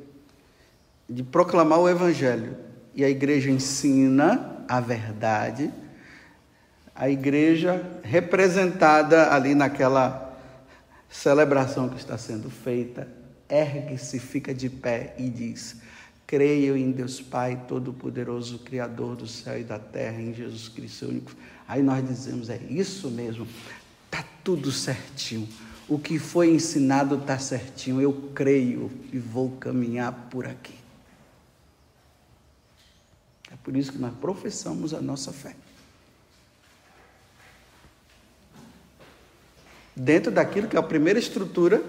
de 1.10 1.24
proclamar 1.24 1.80
o 1.80 1.90
Evangelho, 1.90 2.56
e 2.94 3.04
a 3.04 3.10
igreja 3.10 3.52
ensina 3.52 4.64
a 4.70 4.80
verdade, 4.80 5.72
a 6.96 7.10
igreja 7.10 7.84
representada 8.04 9.34
ali 9.34 9.54
naquela 9.54 10.40
celebração 11.10 11.90
que 11.90 11.98
está 11.98 12.18
sendo 12.18 12.50
feita, 12.50 13.08
ergue-se, 13.50 14.20
fica 14.20 14.54
de 14.54 14.70
pé 14.70 15.14
e 15.18 15.30
diz: 15.30 15.82
Creio 16.26 16.78
em 16.78 16.92
Deus 16.92 17.22
Pai 17.22 17.66
Todo-Poderoso, 17.68 18.60
Criador 18.60 19.16
do 19.16 19.28
céu 19.28 19.60
e 19.60 19.64
da 19.64 19.78
terra, 19.78 20.22
em 20.22 20.34
Jesus 20.34 20.70
Cristo 20.70 21.08
único. 21.08 21.32
Aí 21.68 21.82
nós 21.82 22.08
dizemos: 22.08 22.50
é 22.50 22.58
isso 22.70 23.10
mesmo, 23.10 23.48
está 24.06 24.24
tudo 24.44 24.72
certinho. 24.72 25.48
O 25.88 26.00
que 26.00 26.18
foi 26.18 26.50
ensinado 26.50 27.16
está 27.16 27.38
certinho, 27.38 28.02
eu 28.02 28.32
creio 28.34 28.92
e 29.14 29.20
vou 29.20 29.52
caminhar 29.58 30.12
por 30.32 30.48
aqui. 30.48 30.76
É 33.52 33.56
por 33.64 33.76
isso 33.78 33.92
que 33.92 34.00
nós 34.00 34.14
professamos 34.16 34.94
a 34.94 35.02
nossa 35.02 35.32
fé. 35.32 35.56
Dentro 39.96 40.32
daquilo 40.32 40.68
que 40.68 40.76
é 40.76 40.80
a 40.80 40.84
primeira 40.84 41.20
estrutura 41.20 41.82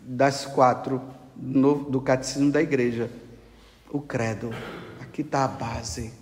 das 0.00 0.44
quatro 0.44 1.00
do 1.36 2.00
catecismo 2.00 2.50
da 2.50 2.60
igreja, 2.60 3.10
o 3.90 4.00
credo. 4.00 4.50
Aqui 5.00 5.20
está 5.20 5.44
a 5.44 5.48
base. 5.48 6.21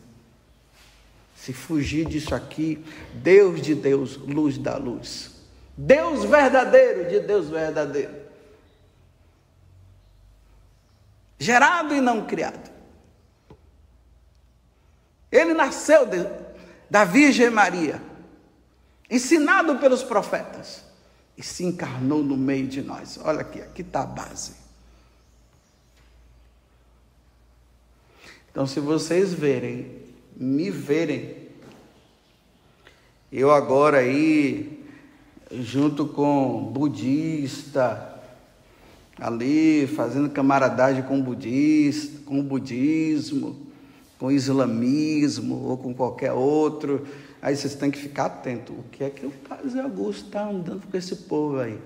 Se 1.40 1.54
fugir 1.54 2.06
disso 2.06 2.34
aqui, 2.34 2.84
Deus 3.14 3.62
de 3.62 3.74
Deus, 3.74 4.18
luz 4.18 4.58
da 4.58 4.76
luz. 4.76 5.30
Deus 5.74 6.22
verdadeiro 6.24 7.08
de 7.08 7.18
Deus 7.20 7.48
verdadeiro. 7.48 8.14
Gerado 11.38 11.94
e 11.94 12.00
não 12.00 12.26
criado. 12.26 12.70
Ele 15.32 15.54
nasceu 15.54 16.04
de, 16.04 16.18
da 16.90 17.04
Virgem 17.04 17.48
Maria, 17.48 18.02
ensinado 19.08 19.78
pelos 19.78 20.02
profetas, 20.02 20.84
e 21.38 21.42
se 21.42 21.64
encarnou 21.64 22.22
no 22.22 22.36
meio 22.36 22.68
de 22.68 22.82
nós. 22.82 23.18
Olha 23.24 23.40
aqui, 23.40 23.62
aqui 23.62 23.80
está 23.80 24.02
a 24.02 24.06
base. 24.06 24.52
Então, 28.50 28.66
se 28.66 28.78
vocês 28.78 29.32
verem, 29.32 30.09
me 30.40 30.70
verem, 30.70 31.36
eu 33.30 33.50
agora 33.50 33.98
aí 33.98 34.82
junto 35.52 36.06
com 36.06 36.72
budista, 36.72 38.18
ali 39.18 39.86
fazendo 39.86 40.30
camaradagem 40.30 41.02
com 41.02 41.20
budista, 41.20 42.22
com 42.24 42.42
budismo, 42.42 43.66
com 44.18 44.32
islamismo 44.32 45.56
ou 45.56 45.76
com 45.76 45.92
qualquer 45.92 46.32
outro. 46.32 47.06
Aí 47.42 47.54
vocês 47.54 47.74
têm 47.74 47.90
que 47.90 47.98
ficar 47.98 48.26
atentos. 48.26 48.74
O 48.74 48.84
que 48.84 49.04
é 49.04 49.10
que 49.10 49.26
o 49.26 49.30
padre 49.30 49.64
José 49.64 49.82
Augusto 49.82 50.24
está 50.24 50.48
andando 50.48 50.90
com 50.90 50.96
esse 50.96 51.16
povo 51.16 51.58
aí? 51.58 51.78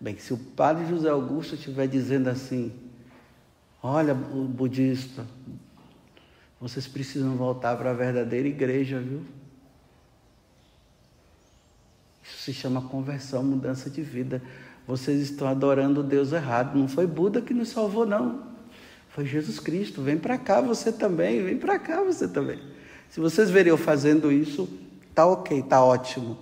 Bem, 0.00 0.16
se 0.18 0.32
o 0.32 0.38
padre 0.38 0.86
José 0.86 1.10
Augusto 1.10 1.56
estiver 1.56 1.86
dizendo 1.88 2.28
assim, 2.28 2.72
olha, 3.82 4.14
o 4.14 4.44
budista, 4.44 5.26
vocês 6.68 6.88
precisam 6.88 7.36
voltar 7.36 7.76
para 7.76 7.90
a 7.90 7.94
verdadeira 7.94 8.48
igreja, 8.48 8.98
viu? 8.98 9.22
Isso 12.24 12.38
se 12.38 12.52
chama 12.52 12.82
conversão, 12.82 13.44
mudança 13.44 13.88
de 13.88 14.02
vida. 14.02 14.42
Vocês 14.84 15.20
estão 15.20 15.46
adorando 15.46 16.00
o 16.00 16.02
Deus 16.02 16.32
errado. 16.32 16.76
Não 16.76 16.88
foi 16.88 17.06
Buda 17.06 17.40
que 17.40 17.54
nos 17.54 17.68
salvou, 17.68 18.04
não. 18.04 18.48
Foi 19.10 19.24
Jesus 19.24 19.60
Cristo. 19.60 20.02
Vem 20.02 20.18
para 20.18 20.36
cá 20.36 20.60
você 20.60 20.90
também, 20.90 21.40
vem 21.40 21.56
para 21.56 21.78
cá 21.78 22.02
você 22.02 22.26
também. 22.26 22.60
Se 23.10 23.20
vocês 23.20 23.48
verem 23.48 23.70
eu 23.70 23.78
fazendo 23.78 24.32
isso, 24.32 24.68
tá 25.14 25.24
ok, 25.24 25.62
tá 25.62 25.84
ótimo. 25.84 26.36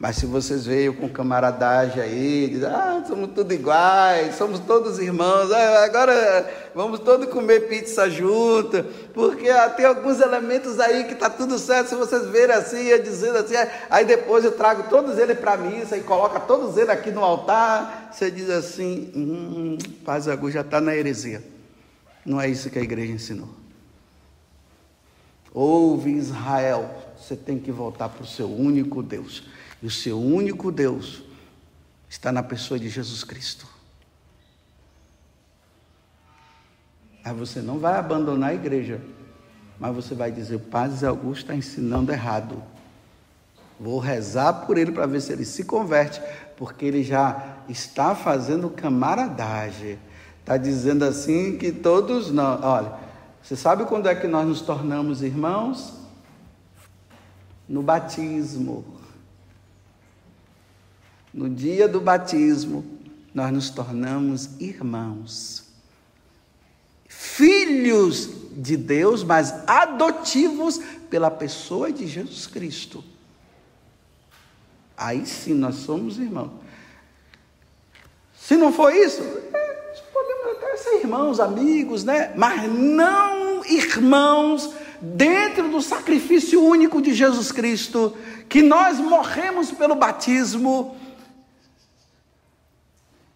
Mas 0.00 0.16
se 0.16 0.24
vocês 0.24 0.64
veio 0.64 0.94
com 0.94 1.10
camaradagem 1.10 2.02
aí, 2.02 2.48
diz, 2.48 2.64
ah, 2.64 3.04
somos 3.06 3.32
tudo 3.34 3.52
iguais, 3.52 4.34
somos 4.34 4.58
todos 4.60 4.98
irmãos, 4.98 5.52
ah, 5.52 5.84
agora 5.84 6.70
vamos 6.74 7.00
todos 7.00 7.28
comer 7.28 7.68
pizza 7.68 8.08
junto, 8.08 8.82
porque 9.12 9.50
ah, 9.50 9.68
tem 9.68 9.84
alguns 9.84 10.18
elementos 10.18 10.80
aí 10.80 11.04
que 11.04 11.12
está 11.12 11.28
tudo 11.28 11.58
certo, 11.58 11.88
se 11.88 11.96
vocês 11.96 12.24
verem 12.28 12.56
assim, 12.56 12.78
eu 12.84 13.02
dizendo 13.02 13.36
assim, 13.36 13.52
aí 13.90 14.06
depois 14.06 14.42
eu 14.42 14.52
trago 14.52 14.84
todos 14.88 15.18
eles 15.18 15.38
para 15.38 15.52
a 15.52 15.56
missa 15.58 15.98
e 15.98 16.00
coloca 16.00 16.40
todos 16.40 16.78
eles 16.78 16.88
aqui 16.88 17.10
no 17.10 17.22
altar, 17.22 18.08
você 18.10 18.30
diz 18.30 18.48
assim, 18.48 19.12
hum, 19.14 19.76
Paz 20.02 20.26
Agu 20.28 20.50
já 20.50 20.62
está 20.62 20.80
na 20.80 20.96
heresia. 20.96 21.44
Não 22.24 22.40
é 22.40 22.48
isso 22.48 22.70
que 22.70 22.78
a 22.78 22.82
igreja 22.82 23.12
ensinou. 23.12 23.50
Ouve 25.52 26.12
Israel, 26.12 26.88
você 27.18 27.36
tem 27.36 27.58
que 27.58 27.70
voltar 27.70 28.08
para 28.08 28.22
o 28.22 28.26
seu 28.26 28.50
único 28.50 29.02
Deus. 29.02 29.42
E 29.82 29.86
o 29.86 29.90
seu 29.90 30.20
único 30.20 30.70
Deus 30.70 31.22
está 32.08 32.30
na 32.30 32.42
pessoa 32.42 32.78
de 32.78 32.88
Jesus 32.88 33.24
Cristo. 33.24 33.66
Aí 37.24 37.34
você 37.34 37.60
não 37.60 37.78
vai 37.78 37.98
abandonar 37.98 38.50
a 38.50 38.54
igreja, 38.54 39.00
mas 39.78 39.94
você 39.94 40.14
vai 40.14 40.32
dizer: 40.32 40.56
o 40.56 40.60
Padre 40.60 41.06
Augusto 41.06 41.42
está 41.42 41.54
ensinando 41.54 42.12
errado. 42.12 42.62
Vou 43.78 43.98
rezar 43.98 44.52
por 44.66 44.76
ele 44.76 44.92
para 44.92 45.06
ver 45.06 45.22
se 45.22 45.32
ele 45.32 45.44
se 45.44 45.64
converte, 45.64 46.20
porque 46.56 46.84
ele 46.84 47.02
já 47.02 47.56
está 47.68 48.14
fazendo 48.14 48.68
camaradagem. 48.68 49.98
Está 50.40 50.56
dizendo 50.56 51.04
assim 51.04 51.56
que 51.56 51.72
todos 51.72 52.30
nós. 52.30 52.62
Olha, 52.62 52.92
você 53.42 53.56
sabe 53.56 53.84
quando 53.84 54.08
é 54.08 54.14
que 54.14 54.26
nós 54.26 54.46
nos 54.46 54.60
tornamos 54.60 55.22
irmãos? 55.22 55.94
No 57.68 57.82
batismo. 57.82 58.99
No 61.32 61.48
dia 61.48 61.86
do 61.86 62.00
batismo, 62.00 62.84
nós 63.32 63.52
nos 63.52 63.70
tornamos 63.70 64.60
irmãos. 64.60 65.64
Filhos 67.08 68.28
de 68.52 68.76
Deus, 68.76 69.22
mas 69.22 69.52
adotivos 69.66 70.80
pela 71.08 71.30
pessoa 71.30 71.92
de 71.92 72.06
Jesus 72.06 72.46
Cristo. 72.46 73.04
Aí 74.96 75.24
sim 75.24 75.54
nós 75.54 75.76
somos 75.76 76.18
irmãos. 76.18 76.50
Se 78.34 78.56
não 78.56 78.72
for 78.72 78.92
isso, 78.92 79.22
é, 79.22 80.02
podemos 80.12 80.56
até 80.56 80.76
ser 80.76 81.00
irmãos, 81.00 81.38
amigos, 81.38 82.04
né? 82.04 82.32
Mas 82.36 82.70
não 82.70 83.64
irmãos 83.64 84.72
dentro 85.00 85.70
do 85.70 85.80
sacrifício 85.80 86.62
único 86.62 87.00
de 87.00 87.14
Jesus 87.14 87.52
Cristo, 87.52 88.16
que 88.48 88.60
nós 88.60 88.98
morremos 88.98 89.70
pelo 89.70 89.94
batismo 89.94 90.96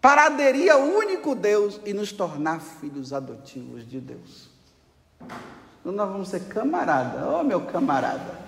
para 0.05 0.27
aderir 0.27 0.71
ao 0.71 0.83
único 0.83 1.35
Deus 1.35 1.81
e 1.87 1.95
nos 1.95 2.13
tornar 2.13 2.61
filhos 2.61 3.11
adotivos 3.15 3.89
de 3.89 3.99
Deus. 3.99 4.51
Então 5.81 5.93
nós 5.93 6.11
vamos 6.11 6.29
ser 6.29 6.41
camarada, 6.41 7.27
oh 7.27 7.43
meu 7.43 7.63
camarada. 7.63 8.39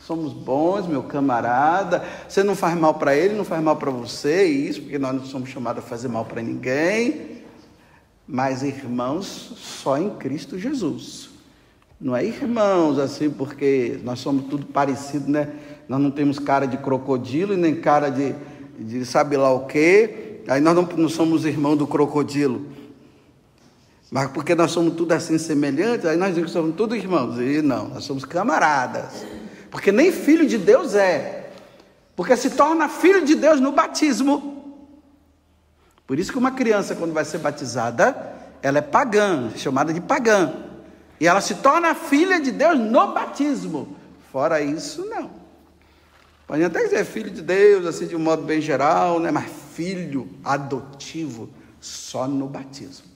Somos 0.00 0.32
bons, 0.32 0.88
meu 0.88 1.04
camarada. 1.04 2.04
Você 2.28 2.42
não 2.42 2.56
faz 2.56 2.76
mal 2.76 2.94
para 2.94 3.14
ele, 3.14 3.36
não 3.36 3.44
faz 3.44 3.62
mal 3.62 3.76
para 3.76 3.92
você, 3.92 4.44
isso, 4.44 4.82
porque 4.82 4.98
nós 4.98 5.14
não 5.14 5.24
somos 5.24 5.50
chamados 5.50 5.84
a 5.84 5.86
fazer 5.86 6.08
mal 6.08 6.24
para 6.24 6.42
ninguém. 6.42 7.44
Mas 8.26 8.64
irmãos 8.64 9.52
só 9.56 9.96
em 9.96 10.10
Cristo 10.10 10.58
Jesus. 10.58 11.30
Não 12.00 12.16
é 12.16 12.24
irmãos 12.24 12.98
assim, 12.98 13.30
porque 13.30 14.00
nós 14.02 14.18
somos 14.18 14.46
tudo 14.46 14.66
parecido, 14.66 15.30
né? 15.30 15.48
Nós 15.88 16.00
não 16.00 16.10
temos 16.10 16.40
cara 16.40 16.66
de 16.66 16.76
crocodilo 16.76 17.54
e 17.54 17.56
nem 17.56 17.80
cara 17.80 18.10
de, 18.10 18.34
de 18.80 19.06
sabe 19.06 19.36
lá 19.36 19.52
o 19.52 19.66
quê 19.66 20.30
Aí 20.48 20.60
nós 20.60 20.74
não, 20.74 20.82
não 20.82 21.08
somos 21.08 21.44
irmãos 21.44 21.76
do 21.76 21.86
crocodilo. 21.86 22.66
Mas 24.10 24.30
porque 24.30 24.54
nós 24.54 24.70
somos 24.70 24.94
tudo 24.94 25.12
assim 25.12 25.38
semelhantes, 25.38 26.04
aí 26.04 26.16
nós 26.16 26.50
somos 26.50 26.76
todos 26.76 26.96
irmãos. 26.96 27.38
E 27.38 27.62
não, 27.62 27.88
nós 27.88 28.04
somos 28.04 28.24
camaradas. 28.24 29.24
Porque 29.70 29.90
nem 29.90 30.12
filho 30.12 30.46
de 30.46 30.58
Deus 30.58 30.94
é. 30.94 31.50
Porque 32.14 32.36
se 32.36 32.50
torna 32.50 32.88
filho 32.88 33.24
de 33.24 33.34
Deus 33.34 33.58
no 33.58 33.72
batismo. 33.72 34.80
Por 36.06 36.18
isso 36.18 36.30
que 36.30 36.38
uma 36.38 36.50
criança, 36.50 36.94
quando 36.94 37.14
vai 37.14 37.24
ser 37.24 37.38
batizada, 37.38 38.34
ela 38.60 38.78
é 38.78 38.82
pagã, 38.82 39.50
chamada 39.56 39.94
de 39.94 40.00
pagã. 40.00 40.52
E 41.18 41.26
ela 41.26 41.40
se 41.40 41.54
torna 41.54 41.94
filha 41.94 42.38
de 42.38 42.50
Deus 42.50 42.78
no 42.78 43.14
batismo. 43.14 43.96
Fora 44.30 44.60
isso, 44.60 45.06
não. 45.06 45.30
Pode 46.46 46.62
até 46.64 46.82
dizer 46.82 47.04
filho 47.06 47.30
de 47.30 47.40
Deus, 47.40 47.86
assim 47.86 48.06
de 48.06 48.14
um 48.14 48.18
modo 48.18 48.42
bem 48.42 48.60
geral, 48.60 49.18
né? 49.18 49.30
mas 49.30 49.50
filho 49.74 50.28
adotivo 50.44 51.48
só 51.80 52.26
no 52.26 52.46
batismo. 52.46 53.06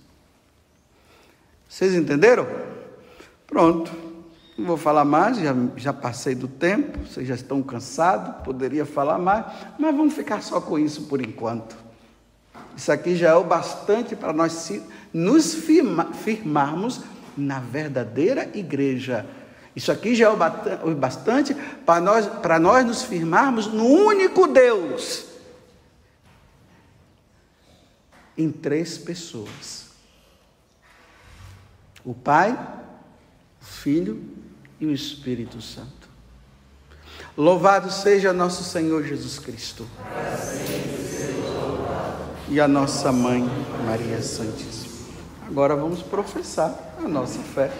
Vocês 1.69 1.95
entenderam? 1.95 2.47
Pronto. 3.47 3.93
Não 4.57 4.67
vou 4.67 4.79
falar 4.79 5.05
mais, 5.05 5.37
já, 5.37 5.55
já 5.77 5.93
passei 5.93 6.35
do 6.35 6.49
tempo, 6.49 7.01
vocês 7.01 7.29
já 7.29 7.35
estão 7.35 7.63
cansados, 7.63 8.43
poderia 8.43 8.87
falar 8.87 9.19
mais, 9.19 9.45
mas 9.79 9.95
vamos 9.95 10.15
ficar 10.15 10.43
só 10.43 10.63
com 10.63 10.79
isso 10.79 11.03
por 11.03 11.21
enquanto. 11.21 11.77
Isso 12.75 12.91
aqui 12.91 13.17
já 13.17 13.31
é 13.31 13.35
o 13.35 13.45
bastante 13.45 14.17
para 14.17 14.33
nós 14.33 14.71
nos 15.13 15.55
firma, 15.55 16.07
firmarmos 16.13 17.03
na 17.37 17.61
verdadeira 17.61 18.51
igreja. 18.55 19.27
Isso 19.75 19.93
aqui 19.93 20.15
já 20.15 20.29
é 20.29 20.31
o 20.31 20.95
bastante 20.95 21.55
para 21.85 22.01
nós, 22.01 22.27
para 22.27 22.59
nós 22.59 22.87
nos 22.87 23.03
firmarmos 23.03 23.67
no 23.67 23.85
único 23.85 24.47
Deus. 24.47 25.36
Em 28.37 28.51
três 28.51 28.99
pessoas: 28.99 29.87
o 32.05 32.15
Pai, 32.15 32.53
o 33.61 33.65
Filho 33.65 34.23
e 34.79 34.87
o 34.87 34.93
Espírito 34.93 35.61
Santo. 35.61 36.09
Louvado 37.37 37.91
seja 37.91 38.33
nosso 38.33 38.65
Senhor 38.65 39.05
Jesus 39.05 39.39
Cristo. 39.39 39.87
E 42.49 42.61
a 42.61 42.69
nossa 42.69 43.11
mãe, 43.11 43.45
Maria 43.85 44.23
Santíssima. 44.23 44.95
Agora 45.49 45.77
vamos 45.77 46.03
professar 46.03 46.95
a 46.99 47.09
nossa 47.09 47.41
fé. 47.41 47.71